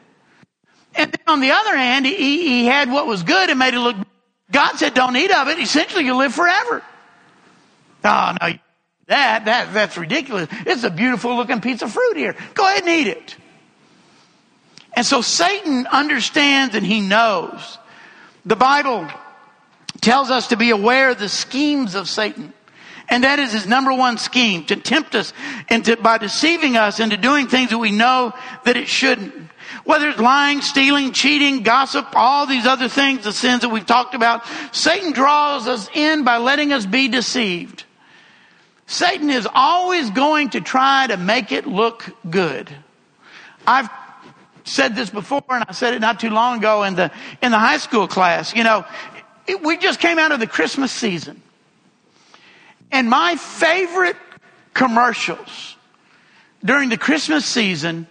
And 0.96 1.12
then 1.12 1.24
on 1.28 1.40
the 1.42 1.52
other 1.52 1.76
hand, 1.76 2.06
he, 2.06 2.48
he 2.48 2.66
had 2.66 2.92
what 2.92 3.08
was 3.08 3.24
good 3.24 3.50
and 3.50 3.60
made 3.60 3.74
it 3.74 3.80
look. 3.80 3.98
God 4.52 4.76
said, 4.76 4.94
don't 4.94 5.16
eat 5.18 5.32
of 5.32 5.48
it. 5.48 5.60
Essentially, 5.60 6.06
you 6.06 6.16
live 6.16 6.34
forever. 6.34 6.84
Oh, 8.06 8.36
no, 8.42 8.54
that, 9.08 9.46
that, 9.46 9.74
that's 9.74 9.98
ridiculous. 9.98 10.48
It's 10.66 10.84
a 10.84 10.90
beautiful 10.92 11.36
looking 11.36 11.62
piece 11.62 11.82
of 11.82 11.92
fruit 11.92 12.16
here. 12.16 12.36
Go 12.54 12.66
ahead 12.66 12.84
and 12.84 12.92
eat 12.92 13.08
it. 13.08 13.36
And 14.96 15.06
so 15.06 15.22
Satan 15.22 15.88
understands 15.88 16.76
and 16.76 16.86
he 16.86 17.02
knows. 17.02 17.78
The 18.46 18.56
Bible 18.56 19.08
tells 20.02 20.30
us 20.30 20.48
to 20.48 20.58
be 20.58 20.70
aware 20.70 21.10
of 21.10 21.20
the 21.20 21.30
schemes 21.30 21.96
of 21.96 22.08
Satan. 22.08 22.54
And 23.10 23.24
that 23.24 23.40
is 23.40 23.52
his 23.52 23.68
number 23.68 23.94
one 23.94 24.18
scheme, 24.18 24.66
to 24.66 24.76
tempt 24.76 25.14
us 25.16 25.34
into, 25.70 25.98
by 25.98 26.18
deceiving 26.18 26.78
us 26.78 27.00
into 27.00 27.18
doing 27.18 27.48
things 27.48 27.70
that 27.70 27.78
we 27.78 27.92
know 27.92 28.34
that 28.66 28.78
it 28.78 28.88
shouldn't. 28.88 29.34
Whether 29.84 30.10
it's 30.10 30.20
lying, 30.20 30.62
stealing, 30.62 31.12
cheating, 31.12 31.64
gossip, 31.64 32.08
all 32.14 32.46
these 32.46 32.66
other 32.66 32.88
things, 32.88 33.24
the 33.24 33.34
sins 33.34 33.62
that 33.62 33.70
we've 33.70 33.86
talked 33.86 34.16
about, 34.16 34.46
Satan 34.72 35.12
draws 35.12 35.68
us 35.68 35.90
in 35.94 36.24
by 36.24 36.38
letting 36.38 36.72
us 36.72 36.86
be 36.86 37.08
deceived. 37.08 37.84
Satan 38.86 39.30
is 39.30 39.48
always 39.54 40.10
going 40.12 40.52
to 40.52 40.62
try 40.62 41.08
to 41.08 41.18
make 41.18 41.52
it 41.52 41.68
look 41.68 42.10
good. 42.30 42.70
I've 43.66 43.90
said 44.64 44.96
this 44.96 45.10
before 45.10 45.44
and 45.50 45.66
I 45.68 45.74
said 45.74 45.94
it 45.94 46.00
not 46.00 46.20
too 46.20 46.30
long 46.30 46.60
ago 46.60 46.84
in 46.84 46.96
the, 46.96 47.12
in 47.42 47.52
the 47.52 47.60
high 47.60 47.78
school 47.78 48.08
class. 48.08 48.56
You 48.56 48.64
know, 48.64 48.86
it, 49.48 49.62
we 49.62 49.78
just 49.78 50.00
came 50.00 50.20
out 50.20 50.32
of 50.32 50.40
the 50.40 50.48
Christmas 50.48 50.92
season. 50.92 51.42
And 52.92 53.10
my 53.10 53.36
favorite 53.36 54.18
commercials 54.74 55.76
during 56.64 56.90
the 56.90 56.98
Christmas 56.98 57.46
season 57.46 58.08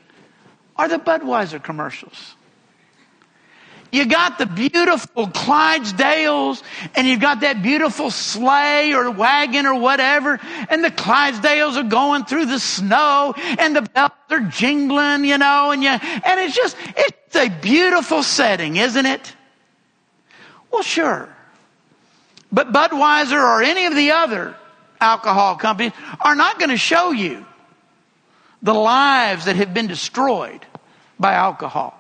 are 0.77 0.89
the 0.89 0.99
Budweiser 0.99 1.63
commercials. 1.63 2.35
You 3.93 4.07
got 4.07 4.39
the 4.39 4.47
beautiful 4.47 5.27
Clydesdales 5.29 6.63
and 6.95 7.07
you've 7.07 7.21
got 7.21 7.41
that 7.41 7.63
beautiful 7.63 8.11
sleigh 8.11 8.95
or 8.95 9.11
wagon 9.11 9.67
or 9.67 9.79
whatever. 9.79 10.41
And 10.71 10.83
the 10.83 10.91
Clydesdales 10.91 11.77
are 11.77 11.87
going 11.87 12.25
through 12.25 12.47
the 12.47 12.59
snow 12.59 13.35
and 13.37 13.77
the 13.77 13.83
bells 13.83 14.13
are 14.31 14.41
jingling, 14.41 15.27
you 15.27 15.37
know, 15.37 15.73
and 15.73 15.83
you, 15.83 15.91
and 15.91 16.41
it's 16.41 16.57
just, 16.57 16.75
it's 16.97 17.37
a 17.37 17.51
beautiful 17.51 18.23
setting, 18.23 18.77
isn't 18.77 19.05
it? 19.05 19.37
Well, 20.71 20.83
sure. 20.83 21.29
But 22.51 22.73
Budweiser 22.73 23.33
or 23.33 23.63
any 23.63 23.85
of 23.85 23.95
the 23.95 24.13
other 24.13 24.57
alcohol 25.03 25.57
companies 25.57 25.93
are 26.19 26.35
not 26.35 26.59
going 26.59 26.71
to 26.71 26.79
show 26.79 27.11
you 27.11 27.45
the 28.63 28.73
lives 28.73 29.45
that 29.45 29.57
have 29.57 29.75
been 29.75 29.87
destroyed 29.87 30.65
by 31.21 31.35
alcohol, 31.35 31.95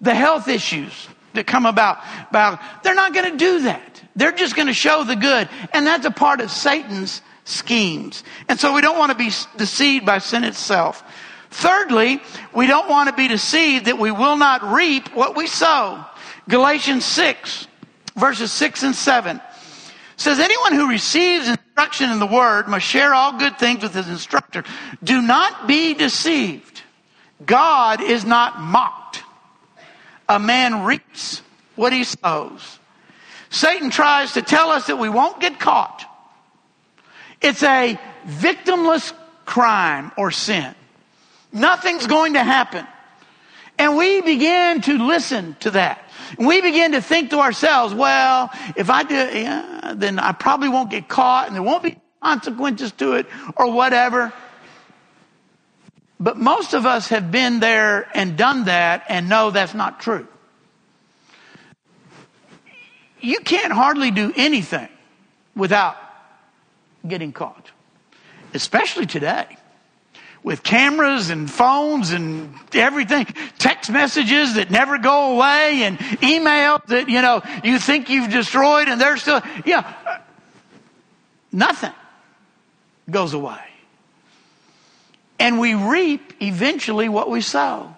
the 0.00 0.14
health 0.14 0.48
issues 0.48 1.08
that 1.34 1.46
come 1.46 1.66
about. 1.66 1.98
about 2.30 2.60
they're 2.82 2.94
not 2.94 3.14
going 3.14 3.32
to 3.32 3.36
do 3.36 3.62
that. 3.62 4.02
They're 4.16 4.32
just 4.32 4.56
going 4.56 4.68
to 4.68 4.74
show 4.74 5.04
the 5.04 5.16
good. 5.16 5.48
And 5.72 5.86
that's 5.86 6.06
a 6.06 6.10
part 6.10 6.40
of 6.40 6.50
Satan's 6.50 7.20
schemes. 7.44 8.24
And 8.48 8.58
so 8.58 8.74
we 8.74 8.80
don't 8.80 8.98
want 8.98 9.12
to 9.12 9.18
be 9.18 9.30
deceived 9.56 10.06
by 10.06 10.18
sin 10.18 10.44
itself. 10.44 11.02
Thirdly, 11.50 12.20
we 12.52 12.66
don't 12.66 12.88
want 12.88 13.08
to 13.08 13.14
be 13.14 13.28
deceived 13.28 13.86
that 13.86 13.98
we 13.98 14.10
will 14.10 14.36
not 14.36 14.62
reap 14.62 15.14
what 15.14 15.36
we 15.36 15.46
sow. 15.46 16.04
Galatians 16.48 17.04
6, 17.04 17.68
verses 18.16 18.52
6 18.52 18.82
and 18.82 18.94
7 18.94 19.40
says, 20.16 20.40
Anyone 20.40 20.72
who 20.72 20.88
receives 20.88 21.48
instruction 21.48 22.10
in 22.10 22.18
the 22.18 22.26
word 22.26 22.68
must 22.68 22.86
share 22.86 23.14
all 23.14 23.38
good 23.38 23.58
things 23.58 23.82
with 23.82 23.94
his 23.94 24.08
instructor. 24.08 24.64
Do 25.02 25.22
not 25.22 25.66
be 25.66 25.94
deceived. 25.94 26.82
God 27.44 28.00
is 28.00 28.24
not 28.24 28.60
mocked. 28.60 29.03
A 30.28 30.38
man 30.38 30.84
reaps 30.84 31.42
what 31.76 31.92
he 31.92 32.04
sows. 32.04 32.78
Satan 33.50 33.90
tries 33.90 34.32
to 34.32 34.42
tell 34.42 34.70
us 34.70 34.86
that 34.86 34.96
we 34.96 35.08
won't 35.08 35.40
get 35.40 35.60
caught. 35.60 36.04
It's 37.40 37.62
a 37.62 37.98
victimless 38.26 39.12
crime 39.44 40.12
or 40.16 40.30
sin. 40.30 40.74
Nothing's 41.52 42.06
going 42.06 42.34
to 42.34 42.42
happen. 42.42 42.86
And 43.78 43.96
we 43.96 44.20
begin 44.22 44.80
to 44.82 45.06
listen 45.06 45.56
to 45.60 45.72
that. 45.72 46.00
We 46.38 46.60
begin 46.60 46.92
to 46.92 47.02
think 47.02 47.30
to 47.30 47.38
ourselves, 47.38 47.92
well, 47.94 48.50
if 48.76 48.88
I 48.88 49.02
do, 49.02 49.14
yeah, 49.14 49.94
then 49.94 50.18
I 50.18 50.32
probably 50.32 50.68
won't 50.68 50.90
get 50.90 51.08
caught 51.08 51.46
and 51.46 51.54
there 51.54 51.62
won't 51.62 51.82
be 51.82 51.98
consequences 52.22 52.92
to 52.92 53.14
it 53.14 53.26
or 53.56 53.72
whatever. 53.72 54.32
But 56.24 56.38
most 56.38 56.72
of 56.72 56.86
us 56.86 57.08
have 57.08 57.30
been 57.30 57.60
there 57.60 58.08
and 58.14 58.38
done 58.38 58.64
that 58.64 59.04
and 59.10 59.28
know 59.28 59.50
that's 59.50 59.74
not 59.74 60.00
true. 60.00 60.26
You 63.20 63.40
can't 63.40 63.70
hardly 63.70 64.10
do 64.10 64.32
anything 64.34 64.88
without 65.54 65.98
getting 67.06 67.34
caught, 67.34 67.70
especially 68.54 69.04
today 69.04 69.58
with 70.42 70.62
cameras 70.62 71.28
and 71.28 71.50
phones 71.50 72.10
and 72.10 72.54
everything, 72.72 73.26
text 73.58 73.90
messages 73.90 74.54
that 74.54 74.70
never 74.70 74.96
go 74.96 75.34
away 75.34 75.82
and 75.82 75.98
email 76.22 76.80
that, 76.86 77.10
you 77.10 77.20
know, 77.20 77.42
you 77.62 77.78
think 77.78 78.08
you've 78.08 78.30
destroyed 78.30 78.88
and 78.88 78.98
they're 78.98 79.18
still, 79.18 79.42
yeah, 79.66 79.92
nothing 81.52 81.92
goes 83.10 83.34
away. 83.34 83.73
And 85.38 85.58
we 85.58 85.74
reap 85.74 86.34
eventually 86.40 87.08
what 87.08 87.28
we 87.28 87.40
sow. 87.40 87.94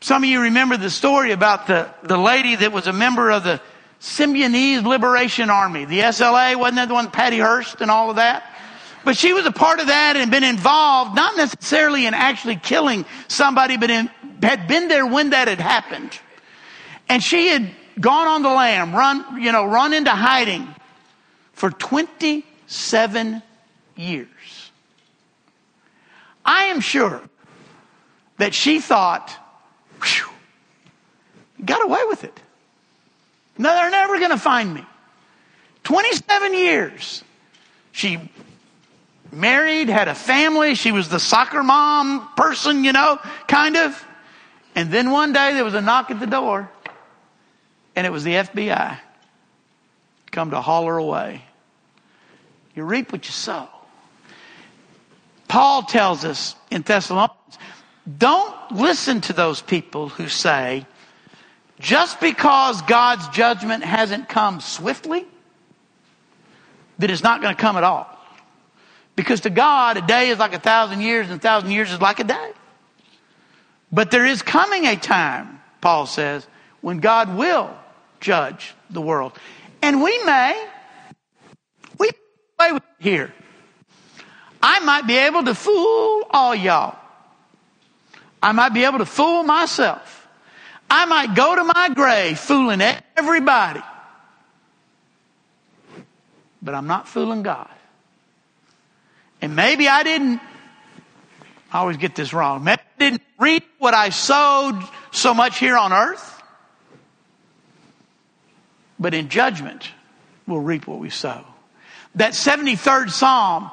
Some 0.00 0.24
of 0.24 0.28
you 0.30 0.42
remember 0.42 0.76
the 0.76 0.90
story 0.90 1.32
about 1.32 1.66
the, 1.66 1.88
the 2.02 2.16
lady 2.16 2.56
that 2.56 2.72
was 2.72 2.86
a 2.86 2.92
member 2.92 3.30
of 3.30 3.44
the 3.44 3.60
Symbionese 4.00 4.82
Liberation 4.82 5.50
Army. 5.50 5.84
The 5.84 6.00
SLA, 6.00 6.56
wasn't 6.56 6.76
that 6.76 6.88
the 6.88 6.94
one, 6.94 7.10
Patty 7.10 7.38
Hearst 7.38 7.80
and 7.82 7.90
all 7.90 8.10
of 8.10 8.16
that? 8.16 8.44
But 9.04 9.16
she 9.16 9.32
was 9.32 9.46
a 9.46 9.52
part 9.52 9.80
of 9.80 9.86
that 9.86 10.16
and 10.16 10.30
been 10.30 10.44
involved, 10.44 11.14
not 11.16 11.36
necessarily 11.36 12.06
in 12.06 12.14
actually 12.14 12.56
killing 12.56 13.04
somebody, 13.28 13.76
but 13.76 13.90
in, 13.90 14.10
had 14.42 14.68
been 14.68 14.88
there 14.88 15.06
when 15.06 15.30
that 15.30 15.48
had 15.48 15.60
happened. 15.60 16.18
And 17.08 17.22
she 17.22 17.48
had 17.48 17.70
gone 17.98 18.26
on 18.26 18.42
the 18.42 18.48
lam, 18.48 18.94
run, 18.94 19.40
you 19.40 19.52
know, 19.52 19.64
run 19.64 19.92
into 19.92 20.10
hiding 20.10 20.74
for 21.52 21.70
27 21.70 23.42
years. 23.96 24.28
I 26.44 26.64
am 26.64 26.80
sure 26.80 27.20
that 28.38 28.54
she 28.54 28.80
thought, 28.80 29.34
got 31.64 31.84
away 31.84 32.00
with 32.08 32.24
it. 32.24 32.40
No, 33.58 33.70
they're 33.70 33.90
never 33.90 34.18
going 34.18 34.30
to 34.30 34.38
find 34.38 34.72
me. 34.72 34.84
27 35.84 36.54
years. 36.54 37.22
She 37.92 38.18
married, 39.32 39.88
had 39.88 40.08
a 40.08 40.14
family. 40.14 40.74
She 40.74 40.92
was 40.92 41.08
the 41.08 41.20
soccer 41.20 41.62
mom 41.62 42.28
person, 42.36 42.84
you 42.84 42.92
know, 42.92 43.18
kind 43.46 43.76
of. 43.76 44.06
And 44.74 44.90
then 44.90 45.10
one 45.10 45.32
day 45.32 45.54
there 45.54 45.64
was 45.64 45.74
a 45.74 45.80
knock 45.80 46.10
at 46.10 46.20
the 46.20 46.26
door, 46.26 46.70
and 47.96 48.06
it 48.06 48.10
was 48.10 48.24
the 48.24 48.34
FBI 48.34 48.98
come 50.30 50.50
to 50.50 50.60
haul 50.60 50.86
her 50.86 50.96
away. 50.96 51.42
You 52.74 52.84
reap 52.84 53.12
what 53.12 53.26
you 53.26 53.32
sow. 53.32 53.68
Paul 55.50 55.82
tells 55.82 56.24
us 56.24 56.54
in 56.70 56.82
Thessalonians, 56.82 57.58
don't 58.18 58.54
listen 58.70 59.20
to 59.22 59.32
those 59.32 59.60
people 59.60 60.08
who 60.08 60.28
say, 60.28 60.86
just 61.80 62.20
because 62.20 62.80
God's 62.82 63.26
judgment 63.30 63.82
hasn't 63.82 64.28
come 64.28 64.60
swiftly, 64.60 65.26
that 67.00 67.10
it's 67.10 67.24
not 67.24 67.42
going 67.42 67.52
to 67.52 67.60
come 67.60 67.76
at 67.76 67.82
all. 67.82 68.08
Because 69.16 69.40
to 69.40 69.50
God, 69.50 69.96
a 69.96 70.02
day 70.02 70.28
is 70.28 70.38
like 70.38 70.54
a 70.54 70.60
thousand 70.60 71.00
years, 71.00 71.26
and 71.28 71.40
a 71.40 71.42
thousand 71.42 71.72
years 71.72 71.90
is 71.90 72.00
like 72.00 72.20
a 72.20 72.24
day. 72.24 72.52
But 73.90 74.12
there 74.12 74.26
is 74.26 74.42
coming 74.42 74.86
a 74.86 74.94
time, 74.94 75.60
Paul 75.80 76.06
says, 76.06 76.46
when 76.80 77.00
God 77.00 77.36
will 77.36 77.76
judge 78.20 78.72
the 78.88 79.00
world. 79.00 79.32
And 79.82 80.00
we 80.00 80.16
may, 80.22 80.64
we 81.98 82.10
play 82.56 82.78
here. 83.00 83.34
I 84.62 84.80
might 84.80 85.06
be 85.06 85.16
able 85.16 85.44
to 85.44 85.54
fool 85.54 86.26
all 86.30 86.54
y'all. 86.54 86.96
I 88.42 88.52
might 88.52 88.72
be 88.72 88.84
able 88.84 88.98
to 88.98 89.06
fool 89.06 89.42
myself. 89.42 90.28
I 90.90 91.04
might 91.06 91.34
go 91.34 91.54
to 91.54 91.64
my 91.64 91.90
grave 91.94 92.38
fooling 92.38 92.82
everybody. 93.16 93.82
But 96.62 96.74
I'm 96.74 96.86
not 96.86 97.08
fooling 97.08 97.42
God. 97.42 97.70
And 99.40 99.56
maybe 99.56 99.88
I 99.88 100.02
didn't, 100.02 100.40
I 101.72 101.78
always 101.78 101.96
get 101.96 102.14
this 102.14 102.32
wrong. 102.32 102.64
Maybe 102.64 102.82
I 102.82 102.98
didn't 102.98 103.22
reap 103.38 103.64
what 103.78 103.94
I 103.94 104.10
sowed 104.10 104.82
so 105.12 105.32
much 105.32 105.58
here 105.58 105.76
on 105.76 105.92
earth. 105.92 106.42
But 108.98 109.14
in 109.14 109.28
judgment, 109.30 109.88
we'll 110.46 110.60
reap 110.60 110.86
what 110.86 110.98
we 110.98 111.08
sow. 111.08 111.44
That 112.16 112.32
73rd 112.32 113.10
Psalm, 113.10 113.70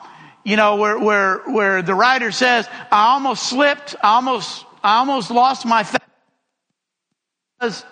you 0.47 0.55
know, 0.55 0.77
where, 0.77 0.97
where, 0.97 1.39
where 1.39 1.81
the 1.81 1.93
writer 1.93 2.31
says, 2.31 2.69
I 2.89 3.09
almost 3.09 3.49
slipped, 3.49 3.97
I 4.01 4.15
almost, 4.15 4.65
I 4.81 4.99
almost 4.99 5.29
lost 5.29 5.65
my 5.65 5.83
faith. 5.83 5.99
Because 7.59 7.83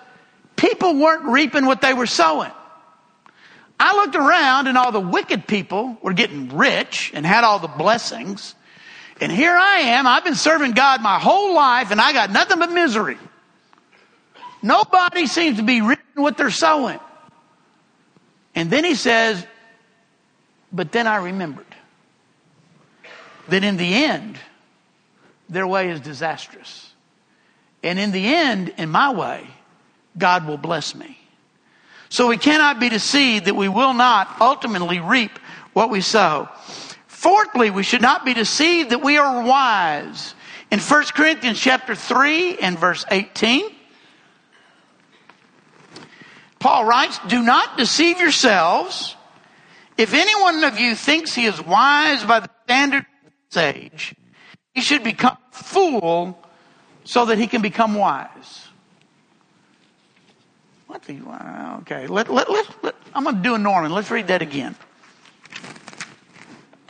people 0.55 0.95
weren't 0.95 1.25
reaping 1.25 1.65
what 1.65 1.81
they 1.81 1.93
were 1.93 2.05
sowing. 2.05 2.51
I 3.77 3.97
looked 3.97 4.15
around 4.15 4.67
and 4.67 4.77
all 4.77 4.93
the 4.93 5.01
wicked 5.01 5.47
people 5.47 5.97
were 6.01 6.13
getting 6.13 6.47
rich 6.55 7.11
and 7.13 7.25
had 7.25 7.43
all 7.43 7.59
the 7.59 7.67
blessings. 7.67 8.55
And 9.19 9.33
here 9.33 9.51
I 9.51 9.79
am. 9.79 10.07
I've 10.07 10.23
been 10.23 10.35
serving 10.35 10.71
God 10.71 11.01
my 11.01 11.19
whole 11.19 11.55
life 11.55 11.91
and 11.91 11.99
I 11.99 12.13
got 12.13 12.31
nothing 12.31 12.59
but 12.59 12.71
misery. 12.71 13.17
Nobody 14.63 15.27
seems 15.27 15.57
to 15.57 15.63
be 15.63 15.81
reaping 15.81 16.23
what 16.23 16.37
they're 16.37 16.49
sowing. 16.51 17.01
And 18.55 18.71
then 18.71 18.85
he 18.85 18.95
says, 18.95 19.45
but 20.71 20.93
then 20.93 21.05
I 21.05 21.17
remembered 21.17 21.74
that 23.49 23.63
in 23.63 23.77
the 23.77 23.93
end, 24.05 24.37
their 25.49 25.67
way 25.67 25.89
is 25.89 25.99
disastrous. 25.99 26.91
And 27.83 27.99
in 27.99 28.11
the 28.11 28.25
end, 28.25 28.73
in 28.77 28.89
my 28.89 29.13
way, 29.13 29.45
God 30.17 30.47
will 30.47 30.57
bless 30.57 30.95
me. 30.95 31.17
So 32.09 32.27
we 32.27 32.37
cannot 32.37 32.79
be 32.79 32.89
deceived 32.89 33.45
that 33.45 33.55
we 33.55 33.69
will 33.69 33.93
not 33.93 34.41
ultimately 34.41 34.99
reap 34.99 35.37
what 35.73 35.89
we 35.89 36.01
sow. 36.01 36.49
Fourthly, 37.07 37.69
we 37.69 37.83
should 37.83 38.01
not 38.01 38.25
be 38.25 38.33
deceived 38.33 38.91
that 38.91 39.03
we 39.03 39.17
are 39.17 39.43
wise. 39.43 40.33
In 40.71 40.79
1 40.79 41.03
Corinthians 41.13 41.59
chapter 41.59 41.95
3 41.95 42.57
and 42.57 42.79
verse 42.79 43.05
18, 43.09 43.65
Paul 46.59 46.85
writes, 46.85 47.19
Do 47.27 47.43
not 47.43 47.77
deceive 47.77 48.19
yourselves. 48.19 49.15
If 49.97 50.13
any 50.13 50.41
one 50.41 50.63
of 50.63 50.79
you 50.79 50.95
thinks 50.95 51.33
he 51.33 51.45
is 51.45 51.61
wise 51.61 52.23
by 52.23 52.39
the 52.41 52.49
standard 52.63 53.05
age, 53.55 54.15
he 54.73 54.81
should 54.81 55.03
become 55.03 55.37
a 55.51 55.55
fool 55.55 56.39
so 57.03 57.25
that 57.25 57.37
he 57.37 57.47
can 57.47 57.61
become 57.61 57.95
wise. 57.95 58.67
What 60.87 61.03
the, 61.03 61.19
okay, 61.81 62.07
let, 62.07 62.29
let, 62.29 62.49
let, 62.49 62.83
let 62.83 62.95
I'm 63.13 63.23
going 63.23 63.37
to 63.37 63.41
do 63.41 63.55
a 63.55 63.57
Norman. 63.57 63.91
Let's 63.91 64.11
read 64.11 64.27
that 64.27 64.41
again. 64.41 64.75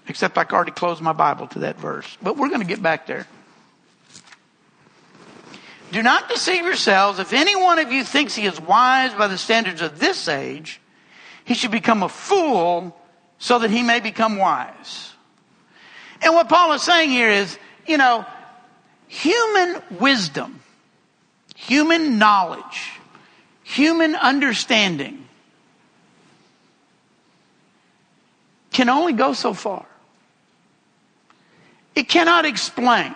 Except 0.08 0.38
I 0.38 0.44
already 0.44 0.72
closed 0.72 1.02
my 1.02 1.14
Bible 1.14 1.48
to 1.48 1.60
that 1.60 1.80
verse. 1.80 2.18
But 2.22 2.38
we're 2.38 2.50
going 2.50 2.62
to 2.62 2.68
get 2.68 2.82
back 2.82 3.08
there. 3.08 3.28
Do 5.92 6.04
not 6.04 6.30
deceive 6.30 6.66
yourselves. 6.66 7.20
If 7.20 7.32
any 7.32 7.56
one 7.56 7.80
of 7.80 7.92
you 7.92 8.04
thinks 8.04 8.36
he 8.36 8.46
is 8.46 8.60
wise 8.60 9.14
by 9.14 9.28
the 9.28 9.38
standards 9.38 9.82
of 9.82 10.00
this 10.00 10.28
age, 10.28 10.82
he 11.46 11.54
should 11.54 11.72
become 11.72 12.04
a 12.04 12.10
fool 12.10 12.96
so 13.38 13.60
that 13.60 13.72
he 13.72 13.82
may 13.82 14.00
become 14.00 14.38
wise. 14.38 15.14
And 16.22 16.34
what 16.34 16.50
Paul 16.50 16.74
is 16.74 16.84
saying 16.84 17.10
here 17.10 17.30
is, 17.30 17.58
you 17.86 17.98
know, 17.98 18.26
human 19.08 19.82
wisdom, 20.00 20.62
human 21.56 22.18
knowledge, 22.18 22.92
human 23.64 24.16
understanding 24.16 25.26
can 28.72 28.90
only 28.90 29.14
go 29.14 29.34
so 29.34 29.54
far. 29.54 29.86
It 31.96 32.10
cannot 32.10 32.46
explain 32.46 33.16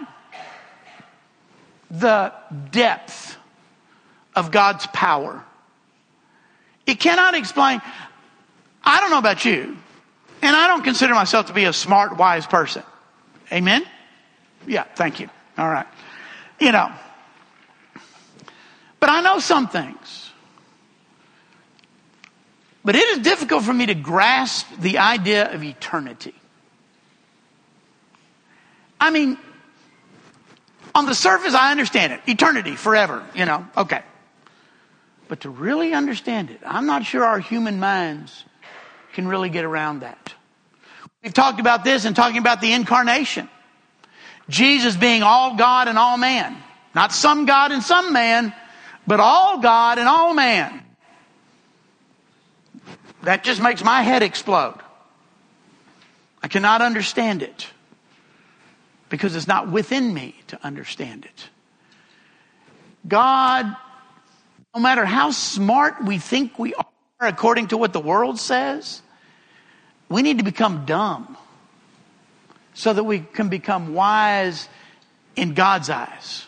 the 1.92 2.32
depth 2.72 3.36
of 4.36 4.52
God's 4.52 4.88
power. 4.88 5.44
It 6.86 7.00
cannot 7.00 7.36
explain. 7.36 7.82
I 8.84 9.02
don't 9.02 9.12
know 9.12 9.18
about 9.18 9.44
you, 9.44 9.78
and 10.42 10.56
I 10.56 10.68
don't 10.68 10.84
consider 10.84 11.14
myself 11.14 11.48
to 11.48 11.54
be 11.54 11.66
a 11.66 11.74
smart, 11.74 12.18
wise 12.18 12.46
person. 12.46 12.84
Amen? 13.52 13.84
Yeah, 14.68 14.84
thank 14.84 15.20
you. 15.20 15.30
All 15.58 15.70
right. 15.70 15.88
You 16.60 16.72
know, 16.72 16.92
but 19.00 19.10
I 19.10 19.22
know 19.22 19.40
some 19.40 19.68
things. 19.68 20.32
But 22.84 22.96
it 22.96 23.08
is 23.10 23.20
difficult 23.20 23.64
for 23.64 23.74
me 23.74 23.86
to 23.88 23.94
grasp 23.94 24.68
the 24.80 25.00
idea 25.00 25.54
of 25.54 25.64
eternity. 25.64 26.34
I 29.00 29.12
mean, 29.12 29.38
on 30.96 31.06
the 31.06 31.16
surface, 31.16 31.54
I 31.54 31.72
understand 31.72 32.14
it. 32.14 32.22
Eternity, 32.28 32.76
forever, 32.76 33.26
you 33.36 33.46
know, 33.46 33.66
okay. 33.78 34.02
But 35.28 35.42
to 35.42 35.50
really 35.50 35.94
understand 35.94 36.50
it, 36.50 36.60
I'm 36.66 36.86
not 36.86 37.06
sure 37.06 37.24
our 37.24 37.40
human 37.40 37.80
minds 37.80 38.44
can 39.14 39.28
really 39.28 39.50
get 39.50 39.66
around 39.66 40.02
that. 40.02 40.34
We've 41.24 41.34
talked 41.34 41.60
about 41.60 41.84
this 41.84 42.06
and 42.06 42.16
talking 42.16 42.38
about 42.38 42.62
the 42.62 42.74
incarnation. 42.74 43.50
Jesus 44.48 44.96
being 44.96 45.22
all 45.22 45.56
God 45.56 45.88
and 45.88 45.98
all 45.98 46.18
man. 46.18 46.56
Not 46.96 47.12
some 47.12 47.46
God 47.46 47.72
and 47.72 47.84
some 47.84 48.14
man, 48.14 48.54
but 49.06 49.20
all 49.20 49.60
God 49.60 50.00
and 50.00 50.08
all 50.08 50.34
man. 50.34 50.84
That 53.24 53.44
just 53.44 53.62
makes 53.62 53.84
my 53.84 54.02
head 54.02 54.24
explode. 54.24 54.80
I 56.42 56.48
cannot 56.48 56.82
understand 56.82 57.44
it 57.44 57.68
because 59.10 59.36
it's 59.36 59.48
not 59.48 59.70
within 59.70 60.14
me 60.14 60.36
to 60.48 60.60
understand 60.66 61.26
it. 61.26 61.50
God, 63.08 63.76
no 64.74 64.82
matter 64.82 65.06
how 65.06 65.32
smart 65.32 66.04
we 66.04 66.18
think 66.18 66.58
we 66.58 66.74
are 66.76 66.86
according 67.28 67.68
to 67.68 67.78
what 67.78 67.94
the 67.94 68.00
world 68.00 68.40
says, 68.40 69.02
we 70.08 70.22
need 70.22 70.38
to 70.38 70.44
become 70.44 70.86
dumb 70.86 71.38
so 72.74 72.94
that 72.94 73.04
we 73.04 73.20
can 73.20 73.50
become 73.50 73.94
wise 73.94 74.70
in 75.36 75.54
God's 75.54 75.90
eyes. 75.90 76.46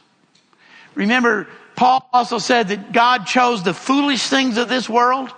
Remember, 0.95 1.47
Paul 1.75 2.07
also 2.13 2.37
said 2.37 2.69
that 2.69 2.91
God 2.91 3.25
chose 3.25 3.63
the 3.63 3.73
foolish 3.73 4.27
things 4.27 4.57
of 4.57 4.69
this 4.69 4.89
world 4.89 5.31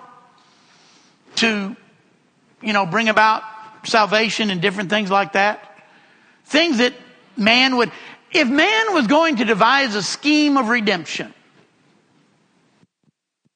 to, 1.37 1.75
you 2.61 2.73
know, 2.73 2.85
bring 2.85 3.09
about 3.09 3.43
salvation 3.85 4.49
and 4.49 4.61
different 4.61 4.89
things 4.89 5.09
like 5.09 5.33
that. 5.33 5.69
Things 6.45 6.77
that 6.77 6.93
man 7.35 7.77
would, 7.77 7.91
if 8.31 8.47
man 8.47 8.93
was 8.93 9.07
going 9.07 9.37
to 9.37 9.45
devise 9.45 9.95
a 9.95 10.03
scheme 10.03 10.57
of 10.57 10.69
redemption, 10.69 11.33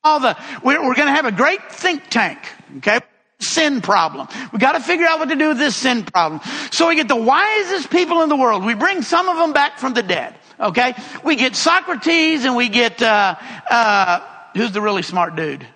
all 0.08 0.20
the, 0.20 0.38
we're, 0.64 0.82
we're 0.82 0.96
going 0.96 1.08
to 1.08 1.14
have 1.14 1.26
a 1.26 1.32
great 1.32 1.72
think 1.72 2.10
tank, 2.10 2.40
okay? 2.78 3.00
sin 3.40 3.82
problem. 3.82 4.28
We 4.52 4.60
got 4.60 4.72
to 4.72 4.80
figure 4.80 5.06
out 5.06 5.20
what 5.20 5.30
to 5.30 5.36
do 5.36 5.50
with 5.50 5.60
this 5.60 5.76
sin 5.76 6.04
problem. 6.04 6.42
So 6.72 6.88
we 6.88 6.96
get 6.96 7.08
the 7.08 7.16
wisest 7.16 7.92
people 7.92 8.24
in 8.24 8.30
the 8.30 8.36
world. 8.36 8.66
We 8.66 8.74
bring 8.74 9.02
some 9.02 9.30
of 9.30 9.38
them 9.38 9.54
back 9.54 9.78
from 9.78 9.94
the 9.94 10.04
dead. 10.04 10.36
Okay, 10.60 10.96
we 11.24 11.36
get 11.36 11.56
Socrates 11.56 12.44
and 12.44 12.56
we 12.56 12.68
get 12.68 13.00
uh, 13.00 13.36
uh, 13.70 14.22
who's 14.56 14.72
the 14.72 14.82
really 14.82 15.04
smart 15.04 15.36
dude? 15.36 15.68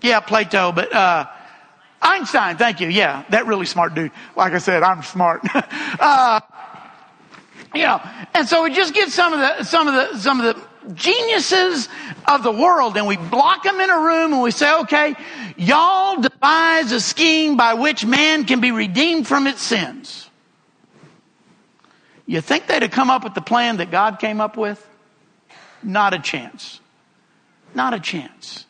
Yeah, 0.00 0.20
Plato, 0.20 0.70
but 0.70 0.92
uh, 0.92 1.26
Einstein. 2.00 2.56
Thank 2.56 2.80
you. 2.80 2.86
Yeah, 2.86 3.24
that 3.30 3.48
really 3.48 3.66
smart 3.66 3.94
dude. 3.94 4.12
Like 4.36 4.52
I 4.52 4.58
said, 4.58 4.84
I'm 4.84 5.02
smart. 5.02 5.40
uh, 5.54 6.40
you 7.74 7.82
know, 7.82 8.00
and 8.32 8.46
so 8.46 8.62
we 8.62 8.72
just 8.72 8.94
get 8.94 9.08
some 9.10 9.32
of 9.32 9.40
the 9.40 9.64
some 9.64 9.88
of 9.88 9.94
the 9.94 10.18
some 10.18 10.40
of 10.40 10.54
the 10.54 10.67
geniuses 10.94 11.88
of 12.26 12.42
the 12.42 12.52
world 12.52 12.96
and 12.96 13.06
we 13.06 13.16
block 13.16 13.62
them 13.62 13.80
in 13.80 13.90
a 13.90 13.98
room 13.98 14.32
and 14.32 14.42
we 14.42 14.50
say, 14.50 14.72
okay, 14.80 15.14
y'all 15.56 16.20
devise 16.20 16.92
a 16.92 17.00
scheme 17.00 17.56
by 17.56 17.74
which 17.74 18.04
man 18.04 18.44
can 18.44 18.60
be 18.60 18.70
redeemed 18.70 19.26
from 19.26 19.46
its 19.46 19.62
sins. 19.62 20.30
You 22.26 22.40
think 22.40 22.66
they'd 22.66 22.82
have 22.82 22.90
come 22.90 23.10
up 23.10 23.24
with 23.24 23.34
the 23.34 23.40
plan 23.40 23.78
that 23.78 23.90
God 23.90 24.18
came 24.18 24.40
up 24.40 24.56
with? 24.56 24.86
Not 25.82 26.12
a 26.12 26.18
chance. 26.18 26.80
Not 27.74 27.94
a 27.94 28.00
chance. 28.00 28.66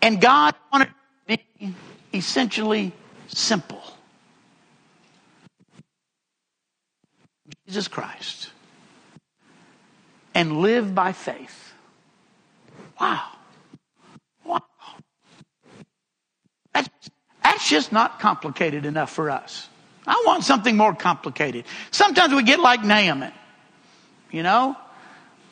And 0.00 0.20
God 0.20 0.54
wanted 0.72 0.88
to 1.28 1.38
be 1.60 1.74
essentially 2.14 2.92
simple. 3.28 3.82
Jesus 7.66 7.88
Christ 7.88 8.50
and 10.36 10.58
live 10.60 10.94
by 10.94 11.12
faith. 11.12 11.72
Wow. 13.00 13.24
Wow. 14.44 14.60
That's, 16.74 16.90
that's 17.42 17.70
just 17.70 17.90
not 17.90 18.20
complicated 18.20 18.84
enough 18.84 19.10
for 19.10 19.30
us. 19.30 19.66
I 20.06 20.22
want 20.26 20.44
something 20.44 20.76
more 20.76 20.94
complicated. 20.94 21.64
Sometimes 21.90 22.34
we 22.34 22.42
get 22.42 22.60
like 22.60 22.84
Naaman. 22.84 23.32
You 24.30 24.42
know? 24.42 24.76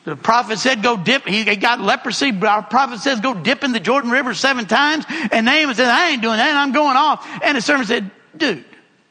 The 0.03 0.15
prophet 0.15 0.59
said, 0.59 0.83
go 0.83 0.97
dip. 0.97 1.27
He 1.27 1.43
got 1.55 1.81
leprosy. 1.81 2.31
Our 2.39 2.61
prophet 2.61 2.99
says, 2.99 3.19
go 3.21 3.33
dip 3.33 3.63
in 3.63 3.71
the 3.71 3.79
Jordan 3.79 4.11
River 4.11 4.35
seven 4.35 4.67
times. 4.67 5.03
And 5.31 5.47
Naaman 5.47 5.73
said, 5.73 5.87
I 5.87 6.11
ain't 6.11 6.21
doing 6.21 6.37
that. 6.37 6.55
I'm 6.55 6.73
going 6.73 6.95
off. 6.95 7.27
And 7.41 7.57
the 7.57 7.61
servant 7.61 7.87
said, 7.87 8.11
dude. 8.37 8.63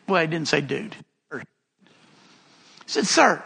Well, 0.07 0.21
he 0.21 0.29
didn't 0.29 0.47
say 0.47 0.61
dude. 0.61 0.95
He 1.33 1.41
said, 2.87 3.07
sir, 3.09 3.43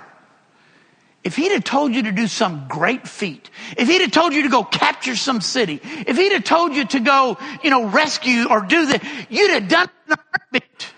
if 1.28 1.36
he'd 1.36 1.52
have 1.52 1.62
told 1.62 1.94
you 1.94 2.04
to 2.04 2.10
do 2.10 2.26
some 2.26 2.64
great 2.68 3.06
feat, 3.06 3.50
if 3.76 3.86
he'd 3.86 4.00
have 4.00 4.12
told 4.12 4.32
you 4.32 4.44
to 4.44 4.48
go 4.48 4.64
capture 4.64 5.14
some 5.14 5.42
city, 5.42 5.78
if 5.84 6.16
he'd 6.16 6.32
have 6.32 6.42
told 6.42 6.74
you 6.74 6.86
to 6.86 7.00
go, 7.00 7.36
you 7.62 7.68
know, 7.68 7.84
rescue 7.84 8.46
or 8.48 8.62
do 8.62 8.86
that, 8.86 9.04
you'd 9.28 9.50
have 9.50 9.68
done 9.68 9.88
it 9.88 9.90
in 10.06 10.12
a 10.14 10.18
heartbeat. 10.32 10.92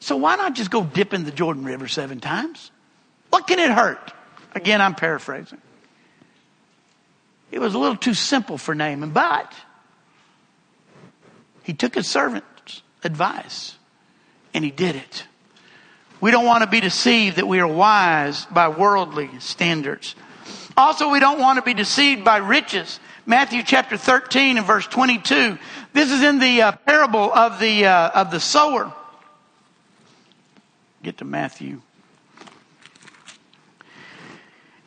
So 0.00 0.16
why 0.16 0.34
not 0.34 0.56
just 0.56 0.72
go 0.72 0.82
dip 0.82 1.14
in 1.14 1.22
the 1.22 1.30
Jordan 1.30 1.62
River 1.62 1.86
seven 1.86 2.18
times? 2.18 2.72
What 3.28 3.46
can 3.46 3.60
it 3.60 3.70
hurt? 3.70 4.12
Again, 4.56 4.80
I'm 4.80 4.96
paraphrasing. 4.96 5.62
It 7.52 7.60
was 7.60 7.74
a 7.74 7.78
little 7.78 7.96
too 7.96 8.14
simple 8.14 8.58
for 8.58 8.74
Naaman, 8.74 9.10
but 9.10 9.54
he 11.62 11.74
took 11.74 11.94
his 11.94 12.08
servant's 12.08 12.82
advice 13.04 13.76
and 14.52 14.64
he 14.64 14.72
did 14.72 14.96
it. 14.96 15.28
We 16.20 16.30
don't 16.30 16.44
want 16.44 16.62
to 16.62 16.68
be 16.68 16.80
deceived 16.80 17.36
that 17.36 17.48
we 17.48 17.60
are 17.60 17.66
wise 17.66 18.44
by 18.46 18.68
worldly 18.68 19.30
standards. 19.38 20.14
Also, 20.76 21.10
we 21.10 21.20
don't 21.20 21.40
want 21.40 21.56
to 21.56 21.62
be 21.62 21.74
deceived 21.74 22.24
by 22.24 22.38
riches. 22.38 23.00
Matthew 23.24 23.62
chapter 23.62 23.96
13 23.96 24.58
and 24.58 24.66
verse 24.66 24.86
22. 24.86 25.58
This 25.92 26.10
is 26.10 26.22
in 26.22 26.38
the 26.38 26.62
uh, 26.62 26.72
parable 26.72 27.32
of 27.32 27.58
the, 27.58 27.86
uh, 27.86 28.10
of 28.10 28.30
the 28.30 28.40
sower. 28.40 28.92
Get 31.02 31.18
to 31.18 31.24
Matthew. 31.24 31.80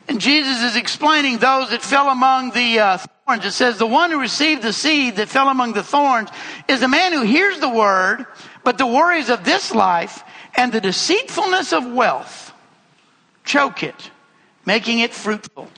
And 0.06 0.20
Jesus 0.20 0.62
is 0.62 0.76
explaining 0.76 1.38
those 1.38 1.70
that 1.70 1.82
fell 1.82 2.10
among 2.10 2.50
the 2.50 2.78
uh, 2.78 2.98
thorns. 3.26 3.44
It 3.44 3.52
says, 3.52 3.78
the 3.78 3.86
one 3.86 4.10
who 4.10 4.20
received 4.20 4.62
the 4.62 4.72
seed 4.72 5.16
that 5.16 5.28
fell 5.28 5.48
among 5.48 5.72
the 5.72 5.82
thorns 5.82 6.28
is 6.68 6.82
a 6.82 6.88
man 6.88 7.12
who 7.12 7.22
hears 7.22 7.58
the 7.58 7.68
word, 7.68 8.26
but 8.62 8.78
the 8.78 8.86
worries 8.86 9.30
of 9.30 9.44
this 9.44 9.74
life 9.74 10.22
and 10.56 10.72
the 10.72 10.80
deceitfulness 10.80 11.72
of 11.72 11.86
wealth 11.92 12.52
choke 13.44 13.82
it, 13.82 14.10
making 14.64 15.00
it 15.00 15.12
fruitful. 15.12 15.68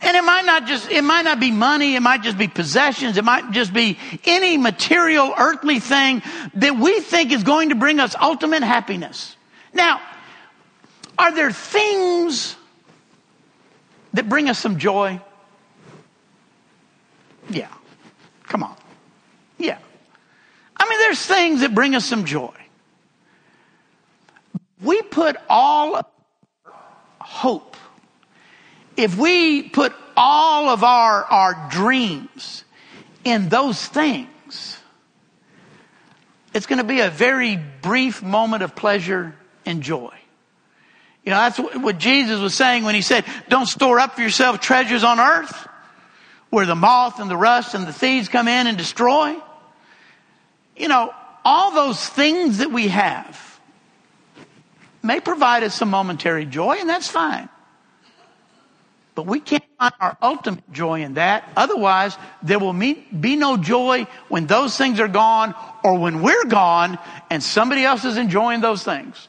And 0.00 0.16
it 0.16 0.24
might 0.24 0.44
not 0.44 0.66
just, 0.66 0.90
it 0.90 1.02
might 1.02 1.22
not 1.22 1.38
be 1.38 1.52
money, 1.52 1.94
it 1.94 2.00
might 2.00 2.22
just 2.22 2.36
be 2.36 2.48
possessions, 2.48 3.16
it 3.16 3.24
might 3.24 3.52
just 3.52 3.72
be 3.72 3.98
any 4.24 4.56
material 4.56 5.32
earthly 5.38 5.78
thing 5.78 6.22
that 6.54 6.76
we 6.76 7.00
think 7.00 7.30
is 7.30 7.44
going 7.44 7.68
to 7.68 7.76
bring 7.76 8.00
us 8.00 8.16
ultimate 8.20 8.64
happiness. 8.64 9.36
Now, 9.72 10.00
are 11.18 11.32
there 11.32 11.52
things 11.52 12.56
that 14.14 14.28
bring 14.28 14.48
us 14.48 14.58
some 14.58 14.78
joy? 14.78 15.20
Yeah. 17.48 17.68
Come 18.44 18.64
on. 18.64 18.76
Yeah. 19.58 19.78
I 20.76 20.88
mean, 20.88 20.98
there's 20.98 21.24
things 21.24 21.60
that 21.60 21.74
bring 21.74 21.94
us 21.94 22.04
some 22.04 22.24
joy 22.24 22.52
we 24.82 25.02
put 25.02 25.36
all 25.48 26.02
hope, 27.20 27.76
if 28.96 29.16
we 29.16 29.62
put 29.62 29.92
all 30.16 30.68
of 30.68 30.84
our, 30.84 31.24
our 31.24 31.68
dreams 31.70 32.64
in 33.24 33.48
those 33.48 33.84
things, 33.86 34.78
it's 36.54 36.66
going 36.66 36.78
to 36.78 36.84
be 36.84 37.00
a 37.00 37.10
very 37.10 37.56
brief 37.56 38.22
moment 38.22 38.62
of 38.62 38.76
pleasure 38.76 39.34
and 39.64 39.82
joy. 39.82 40.12
You 41.24 41.30
know, 41.30 41.36
that's 41.36 41.58
what 41.58 41.98
Jesus 41.98 42.40
was 42.40 42.54
saying 42.54 42.82
when 42.82 42.94
he 42.94 43.02
said, 43.02 43.24
don't 43.48 43.66
store 43.66 44.00
up 44.00 44.16
for 44.16 44.22
yourself 44.22 44.60
treasures 44.60 45.04
on 45.04 45.20
earth 45.20 45.68
where 46.50 46.66
the 46.66 46.74
moth 46.74 47.20
and 47.20 47.30
the 47.30 47.36
rust 47.36 47.74
and 47.74 47.86
the 47.86 47.92
thieves 47.92 48.28
come 48.28 48.48
in 48.48 48.66
and 48.66 48.76
destroy. 48.76 49.36
You 50.76 50.88
know, 50.88 51.14
all 51.44 51.72
those 51.72 52.06
things 52.06 52.58
that 52.58 52.72
we 52.72 52.88
have 52.88 53.51
may 55.02 55.20
provide 55.20 55.62
us 55.62 55.74
some 55.74 55.90
momentary 55.90 56.46
joy, 56.46 56.76
and 56.78 56.88
that's 56.88 57.08
fine. 57.08 57.48
But 59.14 59.26
we 59.26 59.40
can't 59.40 59.64
find 59.78 59.92
our 60.00 60.16
ultimate 60.22 60.72
joy 60.72 61.02
in 61.02 61.14
that. 61.14 61.50
Otherwise, 61.56 62.16
there 62.42 62.58
will 62.58 62.72
be 62.72 63.36
no 63.36 63.56
joy 63.56 64.06
when 64.28 64.46
those 64.46 64.76
things 64.76 65.00
are 65.00 65.08
gone 65.08 65.54
or 65.84 65.98
when 65.98 66.22
we're 66.22 66.44
gone 66.46 66.98
and 67.28 67.42
somebody 67.42 67.84
else 67.84 68.04
is 68.04 68.16
enjoying 68.16 68.62
those 68.62 68.82
things. 68.82 69.28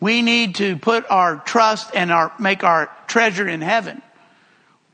We 0.00 0.22
need 0.22 0.56
to 0.56 0.76
put 0.76 1.10
our 1.10 1.36
trust 1.36 1.90
and 1.94 2.10
our, 2.10 2.32
make 2.38 2.64
our 2.64 2.90
treasure 3.06 3.46
in 3.46 3.60
heaven 3.60 4.00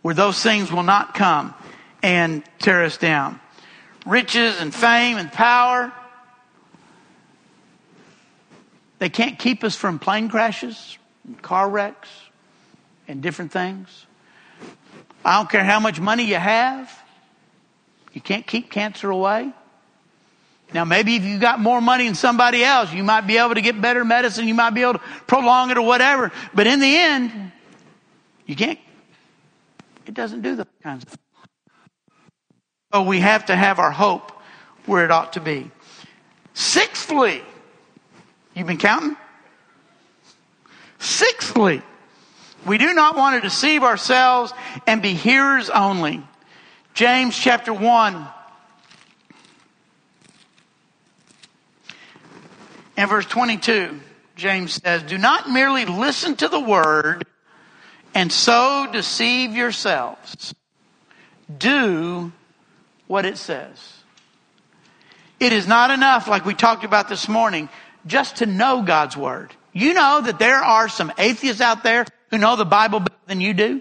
where 0.02 0.14
those 0.14 0.42
things 0.42 0.72
will 0.72 0.82
not 0.82 1.14
come 1.14 1.54
and 2.02 2.42
tear 2.58 2.84
us 2.84 2.96
down. 2.96 3.40
Riches 4.04 4.60
and 4.60 4.74
fame 4.74 5.16
and 5.16 5.30
power, 5.30 5.92
they 9.02 9.10
can't 9.10 9.36
keep 9.36 9.64
us 9.64 9.74
from 9.74 9.98
plane 9.98 10.28
crashes, 10.28 10.96
and 11.26 11.42
car 11.42 11.68
wrecks, 11.68 12.08
and 13.08 13.20
different 13.20 13.50
things. 13.50 14.06
I 15.24 15.38
don't 15.38 15.50
care 15.50 15.64
how 15.64 15.80
much 15.80 15.98
money 15.98 16.22
you 16.22 16.36
have. 16.36 16.88
You 18.12 18.20
can't 18.20 18.46
keep 18.46 18.70
cancer 18.70 19.10
away. 19.10 19.52
Now, 20.72 20.84
maybe 20.84 21.16
if 21.16 21.24
you 21.24 21.40
got 21.40 21.58
more 21.58 21.80
money 21.80 22.04
than 22.06 22.14
somebody 22.14 22.62
else, 22.62 22.92
you 22.92 23.02
might 23.02 23.22
be 23.22 23.38
able 23.38 23.56
to 23.56 23.60
get 23.60 23.80
better 23.80 24.04
medicine. 24.04 24.46
You 24.46 24.54
might 24.54 24.70
be 24.70 24.82
able 24.82 24.92
to 24.92 25.02
prolong 25.26 25.72
it 25.72 25.78
or 25.78 25.82
whatever. 25.84 26.30
But 26.54 26.68
in 26.68 26.78
the 26.78 26.96
end, 26.96 27.50
you 28.46 28.54
can't. 28.54 28.78
It 30.06 30.14
doesn't 30.14 30.42
do 30.42 30.54
those 30.54 30.66
kinds 30.80 31.02
of 31.02 31.08
things. 31.08 31.20
So 32.92 33.02
we 33.02 33.18
have 33.18 33.46
to 33.46 33.56
have 33.56 33.80
our 33.80 33.90
hope 33.90 34.30
where 34.86 35.04
it 35.04 35.10
ought 35.10 35.32
to 35.32 35.40
be. 35.40 35.72
Sixthly, 36.54 37.42
You've 38.54 38.66
been 38.66 38.78
counting? 38.78 39.16
Sixthly, 40.98 41.82
we 42.66 42.78
do 42.78 42.94
not 42.94 43.16
want 43.16 43.36
to 43.36 43.48
deceive 43.48 43.82
ourselves 43.82 44.52
and 44.86 45.02
be 45.02 45.14
hearers 45.14 45.70
only. 45.70 46.22
James 46.94 47.36
chapter 47.36 47.72
1 47.72 48.26
and 52.96 53.10
verse 53.10 53.26
22, 53.26 53.98
James 54.36 54.74
says, 54.74 55.02
Do 55.02 55.18
not 55.18 55.50
merely 55.50 55.86
listen 55.86 56.36
to 56.36 56.48
the 56.48 56.60
word 56.60 57.26
and 58.14 58.30
so 58.30 58.86
deceive 58.92 59.56
yourselves. 59.56 60.54
Do 61.58 62.32
what 63.06 63.24
it 63.24 63.38
says. 63.38 64.02
It 65.40 65.52
is 65.52 65.66
not 65.66 65.90
enough, 65.90 66.28
like 66.28 66.44
we 66.44 66.54
talked 66.54 66.84
about 66.84 67.08
this 67.08 67.28
morning, 67.28 67.68
just 68.06 68.36
to 68.36 68.46
know 68.46 68.82
God's 68.82 69.16
Word. 69.16 69.54
You 69.72 69.94
know 69.94 70.20
that 70.22 70.38
there 70.38 70.58
are 70.58 70.88
some 70.88 71.12
atheists 71.18 71.60
out 71.60 71.82
there 71.82 72.04
who 72.30 72.38
know 72.38 72.56
the 72.56 72.64
Bible 72.64 73.00
better 73.00 73.14
than 73.26 73.40
you 73.40 73.54
do? 73.54 73.80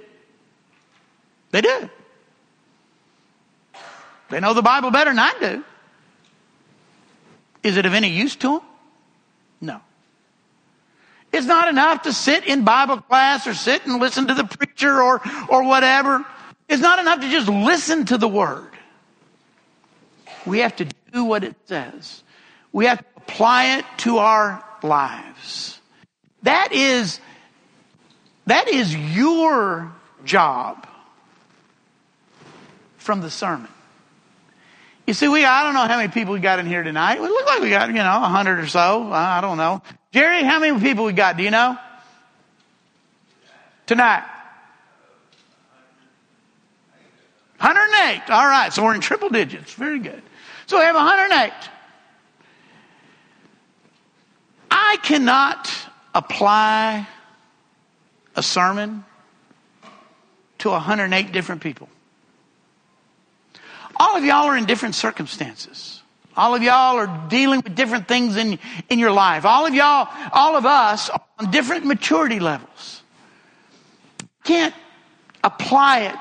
They 1.51 1.61
do. 1.61 1.89
They 4.29 4.39
know 4.39 4.53
the 4.53 4.61
Bible 4.61 4.91
better 4.91 5.11
than 5.11 5.19
I 5.19 5.33
do. 5.39 5.63
Is 7.63 7.77
it 7.77 7.85
of 7.85 7.93
any 7.93 8.09
use 8.09 8.35
to 8.37 8.47
them? 8.47 8.61
No. 9.59 9.81
It's 11.31 11.45
not 11.45 11.67
enough 11.67 12.03
to 12.03 12.13
sit 12.13 12.45
in 12.45 12.63
Bible 12.63 12.97
class 13.01 13.47
or 13.47 13.53
sit 13.53 13.85
and 13.85 13.99
listen 13.99 14.27
to 14.27 14.33
the 14.33 14.43
preacher 14.43 15.01
or, 15.01 15.21
or 15.49 15.63
whatever. 15.63 16.25
It's 16.67 16.81
not 16.81 16.99
enough 16.99 17.19
to 17.21 17.29
just 17.29 17.47
listen 17.47 18.05
to 18.05 18.17
the 18.17 18.27
Word. 18.27 18.71
We 20.45 20.59
have 20.59 20.75
to 20.77 20.85
do 21.13 21.25
what 21.25 21.43
it 21.43 21.55
says. 21.65 22.23
We 22.71 22.85
have 22.85 22.99
to 22.99 23.03
apply 23.27 23.77
it 23.77 23.85
to 23.97 24.17
our 24.17 24.63
lives. 24.83 25.79
That 26.43 26.73
is 26.73 27.19
That 28.47 28.67
is 28.67 28.95
your 28.95 29.91
job 30.25 30.87
from 32.97 33.21
the 33.21 33.29
sermon. 33.29 33.69
You 35.07 35.13
see, 35.13 35.27
we, 35.27 35.45
I 35.45 35.63
don't 35.63 35.73
know 35.73 35.87
how 35.87 35.97
many 35.97 36.09
people 36.09 36.33
we 36.33 36.39
got 36.39 36.59
in 36.59 36.65
here 36.65 36.83
tonight. 36.83 37.17
It 37.17 37.21
look 37.21 37.45
like 37.45 37.61
we 37.61 37.69
got, 37.69 37.89
you 37.89 37.95
know, 37.95 38.23
a 38.23 38.29
hundred 38.29 38.59
or 38.59 38.67
so. 38.67 39.11
I 39.11 39.41
don't 39.41 39.57
know. 39.57 39.81
Jerry, 40.11 40.43
how 40.43 40.59
many 40.59 40.79
people 40.79 41.05
we 41.05 41.13
got? 41.13 41.37
Do 41.37 41.43
you 41.43 41.51
know? 41.51 41.77
Tonight. 43.87 44.23
108. 47.59 48.29
All 48.29 48.45
right. 48.45 48.71
So 48.73 48.83
we're 48.83 48.95
in 48.95 49.01
triple 49.01 49.29
digits. 49.29 49.73
Very 49.73 49.99
good. 49.99 50.21
So 50.67 50.77
we 50.77 50.83
have 50.85 50.95
108. 50.95 51.51
I 54.91 54.97
cannot 54.97 55.71
apply 56.13 57.07
a 58.35 58.43
sermon 58.43 59.05
to 60.57 60.69
108 60.69 61.31
different 61.31 61.61
people. 61.61 61.87
All 63.95 64.17
of 64.17 64.25
y'all 64.25 64.47
are 64.47 64.57
in 64.57 64.65
different 64.65 64.95
circumstances. 64.95 66.01
All 66.35 66.55
of 66.55 66.61
y'all 66.61 66.97
are 66.97 67.27
dealing 67.29 67.61
with 67.63 67.73
different 67.73 68.09
things 68.09 68.35
in, 68.35 68.59
in 68.89 68.99
your 68.99 69.13
life. 69.13 69.45
All 69.45 69.65
of 69.65 69.73
y'all, 69.73 70.09
all 70.33 70.57
of 70.57 70.65
us 70.65 71.09
are 71.09 71.21
on 71.39 71.51
different 71.51 71.85
maturity 71.85 72.41
levels. 72.41 73.01
Can't 74.43 74.75
apply 75.41 76.01
it. 76.01 76.19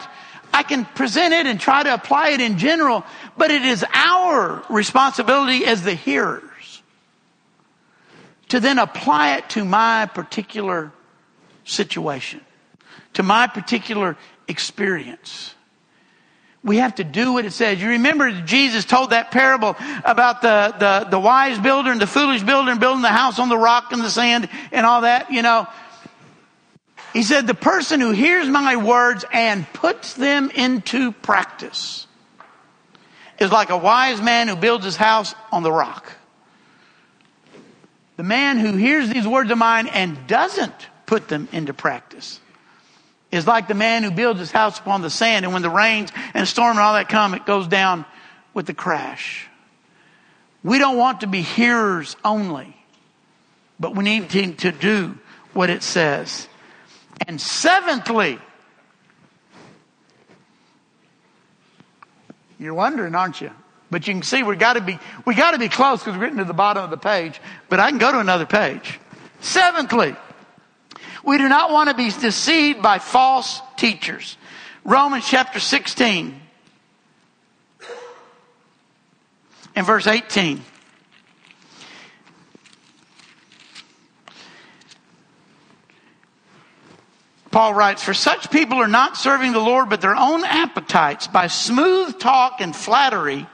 I 0.54 0.62
can 0.62 0.84
present 0.84 1.34
it 1.34 1.46
and 1.46 1.58
try 1.58 1.82
to 1.82 1.92
apply 1.92 2.30
it 2.30 2.40
in 2.40 2.56
general, 2.56 3.04
but 3.36 3.50
it 3.50 3.62
is 3.62 3.84
our 3.92 4.64
responsibility 4.70 5.64
as 5.64 5.82
the 5.82 5.94
hearers 5.94 6.44
to 8.50 8.60
then 8.60 8.78
apply 8.78 9.36
it 9.36 9.48
to 9.50 9.64
my 9.64 10.06
particular 10.06 10.92
situation, 11.64 12.40
to 13.14 13.22
my 13.22 13.46
particular 13.46 14.16
experience. 14.48 15.54
We 16.62 16.76
have 16.76 16.96
to 16.96 17.04
do 17.04 17.32
what 17.32 17.46
it 17.46 17.52
says. 17.52 17.80
You 17.80 17.90
remember 17.90 18.42
Jesus 18.42 18.84
told 18.84 19.10
that 19.10 19.30
parable 19.30 19.76
about 20.04 20.42
the, 20.42 20.74
the, 20.78 21.10
the 21.10 21.18
wise 21.18 21.58
builder 21.58 21.90
and 21.90 22.00
the 22.00 22.06
foolish 22.06 22.42
builder 22.42 22.70
and 22.70 22.78
building 22.78 23.02
the 23.02 23.08
house 23.08 23.38
on 23.38 23.48
the 23.48 23.56
rock 23.56 23.92
and 23.92 24.02
the 24.02 24.10
sand 24.10 24.48
and 24.70 24.84
all 24.84 25.02
that, 25.02 25.32
you 25.32 25.42
know. 25.42 25.66
He 27.14 27.22
said, 27.22 27.46
the 27.46 27.54
person 27.54 28.00
who 28.00 28.10
hears 28.10 28.46
my 28.48 28.76
words 28.76 29.24
and 29.32 29.66
puts 29.72 30.14
them 30.14 30.50
into 30.50 31.12
practice 31.12 32.06
is 33.38 33.50
like 33.50 33.70
a 33.70 33.78
wise 33.78 34.20
man 34.20 34.48
who 34.48 34.54
builds 34.54 34.84
his 34.84 34.96
house 34.96 35.34
on 35.50 35.62
the 35.62 35.72
rock. 35.72 36.12
The 38.20 38.24
man 38.24 38.58
who 38.58 38.74
hears 38.74 39.08
these 39.08 39.26
words 39.26 39.50
of 39.50 39.56
mine 39.56 39.86
and 39.86 40.26
doesn't 40.26 40.74
put 41.06 41.28
them 41.28 41.48
into 41.52 41.72
practice 41.72 42.38
is 43.32 43.46
like 43.46 43.66
the 43.66 43.72
man 43.72 44.02
who 44.02 44.10
builds 44.10 44.38
his 44.38 44.50
house 44.50 44.78
upon 44.78 45.00
the 45.00 45.08
sand, 45.08 45.46
and 45.46 45.54
when 45.54 45.62
the 45.62 45.70
rains 45.70 46.10
and 46.34 46.46
storm 46.46 46.72
and 46.72 46.80
all 46.80 46.92
that 46.92 47.08
come, 47.08 47.32
it 47.32 47.46
goes 47.46 47.66
down 47.66 48.04
with 48.52 48.66
the 48.66 48.74
crash. 48.74 49.48
We 50.62 50.76
don't 50.76 50.98
want 50.98 51.22
to 51.22 51.28
be 51.28 51.40
hearers 51.40 52.14
only, 52.22 52.76
but 53.80 53.96
we 53.96 54.04
need 54.04 54.28
to, 54.28 54.52
to 54.52 54.72
do 54.72 55.16
what 55.54 55.70
it 55.70 55.82
says. 55.82 56.46
And 57.26 57.40
seventhly, 57.40 58.38
you're 62.58 62.74
wondering, 62.74 63.14
aren't 63.14 63.40
you? 63.40 63.50
But 63.90 64.06
you 64.06 64.14
can 64.14 64.22
see 64.22 64.42
we 64.42 64.56
got 64.56 64.74
to 64.74 64.80
be 64.80 64.98
we 65.26 65.34
got 65.34 65.52
to 65.52 65.58
be 65.58 65.68
close 65.68 66.00
because 66.00 66.16
we're 66.16 66.22
written 66.22 66.38
to 66.38 66.44
the 66.44 66.54
bottom 66.54 66.84
of 66.84 66.90
the 66.90 66.96
page. 66.96 67.40
But 67.68 67.80
I 67.80 67.90
can 67.90 67.98
go 67.98 68.12
to 68.12 68.20
another 68.20 68.46
page. 68.46 69.00
Seventhly, 69.40 70.14
we 71.24 71.38
do 71.38 71.48
not 71.48 71.72
want 71.72 71.88
to 71.88 71.94
be 71.94 72.10
deceived 72.10 72.82
by 72.82 72.98
false 72.98 73.60
teachers. 73.76 74.36
Romans 74.84 75.26
chapter 75.26 75.60
16 75.60 76.40
and 79.74 79.86
verse 79.86 80.06
18. 80.06 80.62
Paul 87.50 87.74
writes, 87.74 88.02
For 88.02 88.14
such 88.14 88.50
people 88.50 88.78
are 88.78 88.88
not 88.88 89.16
serving 89.16 89.52
the 89.52 89.58
Lord, 89.58 89.88
but 89.88 90.00
their 90.00 90.14
own 90.14 90.44
appetites. 90.44 91.26
By 91.26 91.48
smooth 91.48 92.18
talk 92.18 92.60
and 92.60 92.74
flattery, 92.74 93.46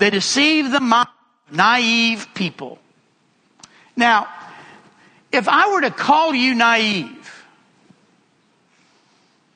they 0.00 0.10
deceive 0.10 0.70
the 0.72 0.80
mind 0.80 1.08
naive 1.52 2.26
people. 2.34 2.78
Now, 3.96 4.28
if 5.30 5.46
I 5.46 5.72
were 5.72 5.82
to 5.82 5.90
call 5.90 6.34
you 6.34 6.54
naive, 6.54 7.44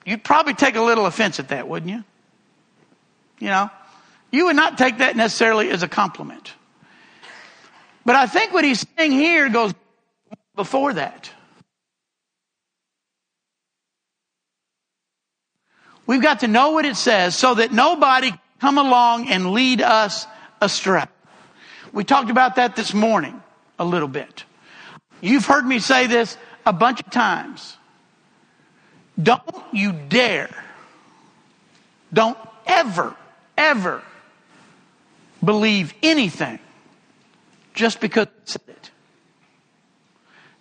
you'd 0.05 0.23
probably 0.23 0.55
take 0.55 0.77
a 0.77 0.83
little 0.83 1.07
offense 1.07 1.41
at 1.41 1.49
that, 1.49 1.67
wouldn't 1.67 1.91
you? 1.91 2.05
You 3.39 3.49
know, 3.49 3.71
you 4.31 4.45
would 4.47 4.57
not 4.57 4.77
take 4.77 4.99
that 4.99 5.17
necessarily 5.17 5.71
as 5.71 5.83
a 5.83 5.89
compliment. 5.89 6.53
But 8.05 8.17
I 8.17 8.27
think 8.27 8.53
what 8.53 8.65
he's 8.65 8.87
saying 8.99 9.13
here 9.13 9.49
goes 9.49 9.73
before 10.55 10.93
that. 10.93 11.31
We've 16.07 16.23
got 16.23 16.41
to 16.41 16.49
know 16.49 16.73
what 16.73 16.85
it 16.85 16.97
says 16.97 17.35
so 17.35 17.55
that 17.55 17.73
nobody 17.73 18.31
come 18.61 18.77
along 18.77 19.29
and 19.29 19.53
lead 19.53 19.81
us 19.81 20.27
astray. 20.61 21.05
We 21.93 22.05
talked 22.05 22.31
about 22.31 22.57
that 22.57 22.77
this 22.77 22.93
morning 22.93 23.41
a 23.79 23.85
little 23.85 24.09
bit. 24.09 24.45
You've 25.21 25.47
heard 25.47 25.65
me 25.65 25.79
say 25.79 26.07
this 26.07 26.37
a 26.67 26.73
bunch 26.73 27.01
of 27.01 27.11
times. 27.11 27.77
Don't 29.21 29.43
you 29.73 29.93
dare, 29.93 30.65
don't 32.13 32.39
ever, 32.67 33.15
ever 33.57 34.03
believe 35.43 35.95
anything 36.03 36.59
just 37.75 38.01
because 38.01 38.27
it 38.27 38.33
said 38.45 38.63
it. 38.69 38.91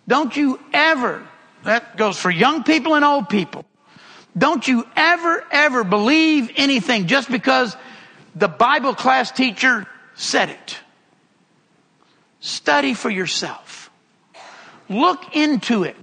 Don't 0.06 0.36
you 0.36 0.60
ever, 0.72 1.26
that 1.64 1.96
goes 1.96 2.18
for 2.18 2.30
young 2.30 2.62
people 2.62 2.94
and 2.94 3.04
old 3.04 3.28
people. 3.28 3.64
Don't 4.36 4.66
you 4.66 4.86
ever, 4.96 5.44
ever 5.50 5.84
believe 5.84 6.50
anything 6.56 7.06
just 7.06 7.30
because 7.30 7.76
the 8.34 8.48
Bible 8.48 8.94
class 8.94 9.30
teacher 9.30 9.86
said 10.14 10.50
it. 10.50 10.78
Study 12.40 12.94
for 12.94 13.10
yourself. 13.10 13.90
Look 14.88 15.34
into 15.34 15.84
it. 15.84 15.96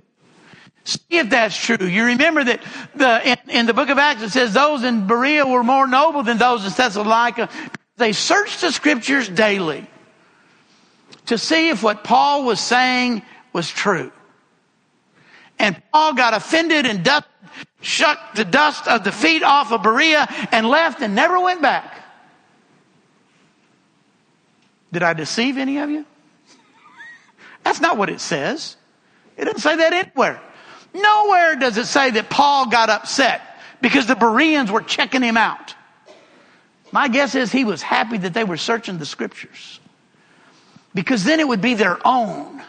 See 0.83 0.99
if 1.09 1.29
that's 1.29 1.55
true. 1.55 1.85
You 1.85 2.05
remember 2.05 2.43
that 2.43 2.61
the, 2.95 3.29
in, 3.29 3.37
in, 3.49 3.65
the 3.67 3.73
book 3.73 3.89
of 3.89 3.99
Acts 3.99 4.23
it 4.23 4.31
says 4.31 4.53
those 4.53 4.83
in 4.83 5.05
Berea 5.05 5.45
were 5.45 5.63
more 5.63 5.87
noble 5.87 6.23
than 6.23 6.37
those 6.37 6.65
in 6.65 6.71
Thessalonica. 6.71 7.49
They 7.97 8.13
searched 8.13 8.61
the 8.61 8.71
scriptures 8.71 9.29
daily 9.29 9.85
to 11.27 11.37
see 11.37 11.69
if 11.69 11.83
what 11.83 12.03
Paul 12.03 12.45
was 12.45 12.59
saying 12.59 13.21
was 13.53 13.69
true. 13.69 14.11
And 15.59 15.79
Paul 15.93 16.15
got 16.15 16.33
offended 16.33 16.87
and 16.87 17.03
dust, 17.03 17.27
shook 17.81 18.17
the 18.33 18.45
dust 18.45 18.87
of 18.87 19.03
the 19.03 19.11
feet 19.11 19.43
off 19.43 19.71
of 19.71 19.83
Berea 19.83 20.27
and 20.51 20.67
left 20.67 21.01
and 21.01 21.13
never 21.13 21.39
went 21.39 21.61
back. 21.61 22.00
Did 24.91 25.03
I 25.03 25.13
deceive 25.13 25.57
any 25.57 25.77
of 25.79 25.89
you? 25.89 26.05
That's 27.63 27.79
not 27.79 27.97
what 27.97 28.09
it 28.09 28.19
says. 28.19 28.75
It 29.37 29.45
doesn't 29.45 29.61
say 29.61 29.75
that 29.77 29.93
anywhere. 29.93 30.41
Nowhere 30.93 31.55
does 31.55 31.77
it 31.77 31.85
say 31.85 32.11
that 32.11 32.29
Paul 32.29 32.69
got 32.69 32.89
upset 32.89 33.41
because 33.81 34.07
the 34.07 34.15
Bereans 34.15 34.71
were 34.71 34.81
checking 34.81 35.21
him 35.21 35.37
out. 35.37 35.75
My 36.91 37.07
guess 37.07 37.35
is 37.35 37.51
he 37.51 37.63
was 37.63 37.81
happy 37.81 38.17
that 38.17 38.33
they 38.33 38.43
were 38.43 38.57
searching 38.57 38.97
the 38.97 39.05
scriptures 39.05 39.79
because 40.93 41.23
then 41.23 41.39
it 41.39 41.47
would 41.47 41.61
be 41.61 41.75
their 41.75 41.97
own. 42.05 42.61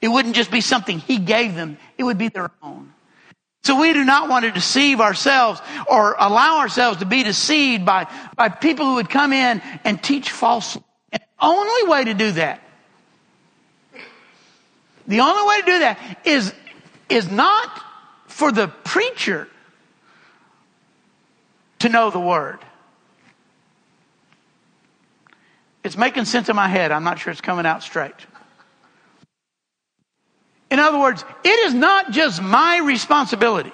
It 0.00 0.08
wouldn't 0.08 0.34
just 0.34 0.50
be 0.50 0.60
something 0.60 0.98
he 0.98 1.18
gave 1.18 1.54
them, 1.54 1.78
it 1.98 2.04
would 2.04 2.18
be 2.18 2.28
their 2.28 2.50
own. 2.62 2.92
So 3.64 3.80
we 3.80 3.92
do 3.92 4.04
not 4.04 4.28
want 4.28 4.44
to 4.44 4.52
deceive 4.52 5.00
ourselves 5.00 5.60
or 5.90 6.14
allow 6.18 6.58
ourselves 6.60 6.98
to 6.98 7.04
be 7.04 7.24
deceived 7.24 7.84
by, 7.84 8.06
by 8.36 8.48
people 8.48 8.86
who 8.86 8.94
would 8.94 9.10
come 9.10 9.32
in 9.32 9.60
and 9.82 10.00
teach 10.00 10.30
falsely. 10.30 10.84
Only 11.40 11.88
way 11.88 12.04
to 12.04 12.14
do 12.14 12.32
that 12.32 12.62
the 15.06 15.20
only 15.20 15.48
way 15.48 15.60
to 15.60 15.66
do 15.66 15.78
that 15.80 16.18
is, 16.24 16.52
is 17.08 17.30
not 17.30 17.82
for 18.26 18.50
the 18.50 18.68
preacher 18.68 19.48
to 21.80 21.88
know 21.88 22.10
the 22.10 22.20
word. 22.20 22.58
It's 25.84 25.96
making 25.96 26.24
sense 26.24 26.48
in 26.48 26.56
my 26.56 26.66
head. 26.66 26.90
I'm 26.90 27.04
not 27.04 27.20
sure 27.20 27.30
it's 27.30 27.40
coming 27.40 27.66
out 27.66 27.82
straight. 27.82 28.14
In 30.68 30.80
other 30.80 30.98
words, 30.98 31.24
it 31.44 31.66
is 31.66 31.74
not 31.74 32.10
just 32.10 32.42
my 32.42 32.78
responsibility 32.78 33.72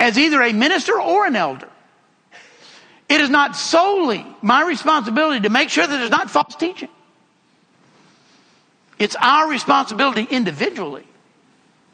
as 0.00 0.18
either 0.18 0.42
a 0.42 0.52
minister 0.52 1.00
or 1.00 1.24
an 1.24 1.36
elder. 1.36 1.68
It 3.08 3.20
is 3.20 3.30
not 3.30 3.56
solely 3.56 4.26
my 4.42 4.64
responsibility 4.64 5.40
to 5.40 5.50
make 5.50 5.68
sure 5.68 5.86
that 5.86 5.96
there's 5.96 6.10
not 6.10 6.30
false 6.30 6.56
teaching. 6.56 6.88
It's 8.98 9.16
our 9.20 9.48
responsibility 9.48 10.26
individually 10.28 11.06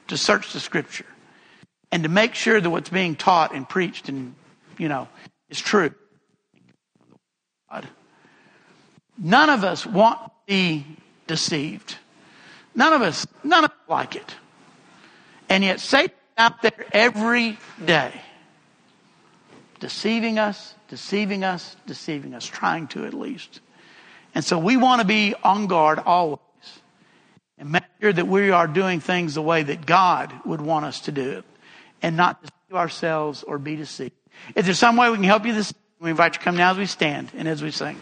to 0.08 0.16
search 0.16 0.52
the 0.52 0.60
scripture 0.60 1.06
and 1.90 2.04
to 2.04 2.08
make 2.08 2.34
sure 2.34 2.60
that 2.60 2.70
what's 2.70 2.88
being 2.88 3.16
taught 3.16 3.54
and 3.54 3.68
preached 3.68 4.08
and, 4.08 4.34
you 4.78 4.88
know, 4.88 5.08
is 5.50 5.60
true. 5.60 5.92
None 9.18 9.50
of 9.50 9.64
us 9.64 9.86
want 9.86 10.18
to 10.24 10.30
be 10.46 10.86
deceived. 11.26 11.96
None 12.74 12.92
of 12.92 13.02
us, 13.02 13.26
none 13.44 13.64
of 13.64 13.70
us 13.70 13.76
like 13.88 14.16
it. 14.16 14.34
And 15.48 15.62
yet 15.62 15.80
Satan's 15.80 16.18
out 16.38 16.62
there 16.62 16.86
every 16.92 17.58
day 17.84 18.12
deceiving 19.82 20.38
us, 20.38 20.76
deceiving 20.86 21.42
us, 21.42 21.74
deceiving 21.88 22.34
us, 22.34 22.46
trying 22.46 22.86
to 22.86 23.04
at 23.04 23.12
least. 23.12 23.58
And 24.32 24.44
so 24.44 24.56
we 24.56 24.76
want 24.76 25.00
to 25.00 25.06
be 25.06 25.34
on 25.42 25.66
guard 25.66 25.98
always 25.98 26.38
and 27.58 27.72
make 27.72 27.82
sure 28.00 28.12
that 28.12 28.28
we 28.28 28.50
are 28.50 28.68
doing 28.68 29.00
things 29.00 29.34
the 29.34 29.42
way 29.42 29.64
that 29.64 29.84
God 29.84 30.32
would 30.46 30.60
want 30.60 30.84
us 30.84 31.00
to 31.00 31.12
do 31.12 31.32
it 31.32 31.44
and 32.00 32.16
not 32.16 32.40
deceive 32.40 32.76
ourselves 32.76 33.42
or 33.42 33.58
be 33.58 33.74
deceived. 33.74 34.14
Is 34.54 34.66
there 34.66 34.74
some 34.74 34.96
way 34.96 35.10
we 35.10 35.16
can 35.16 35.24
help 35.24 35.44
you 35.44 35.52
this, 35.52 35.74
we 35.98 36.10
invite 36.10 36.34
you 36.34 36.38
to 36.38 36.44
come 36.44 36.56
now 36.56 36.70
as 36.70 36.78
we 36.78 36.86
stand 36.86 37.32
and 37.36 37.48
as 37.48 37.60
we 37.60 37.72
sing. 37.72 38.00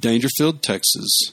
Daingerfield, 0.00 0.60
Texas 0.60 1.32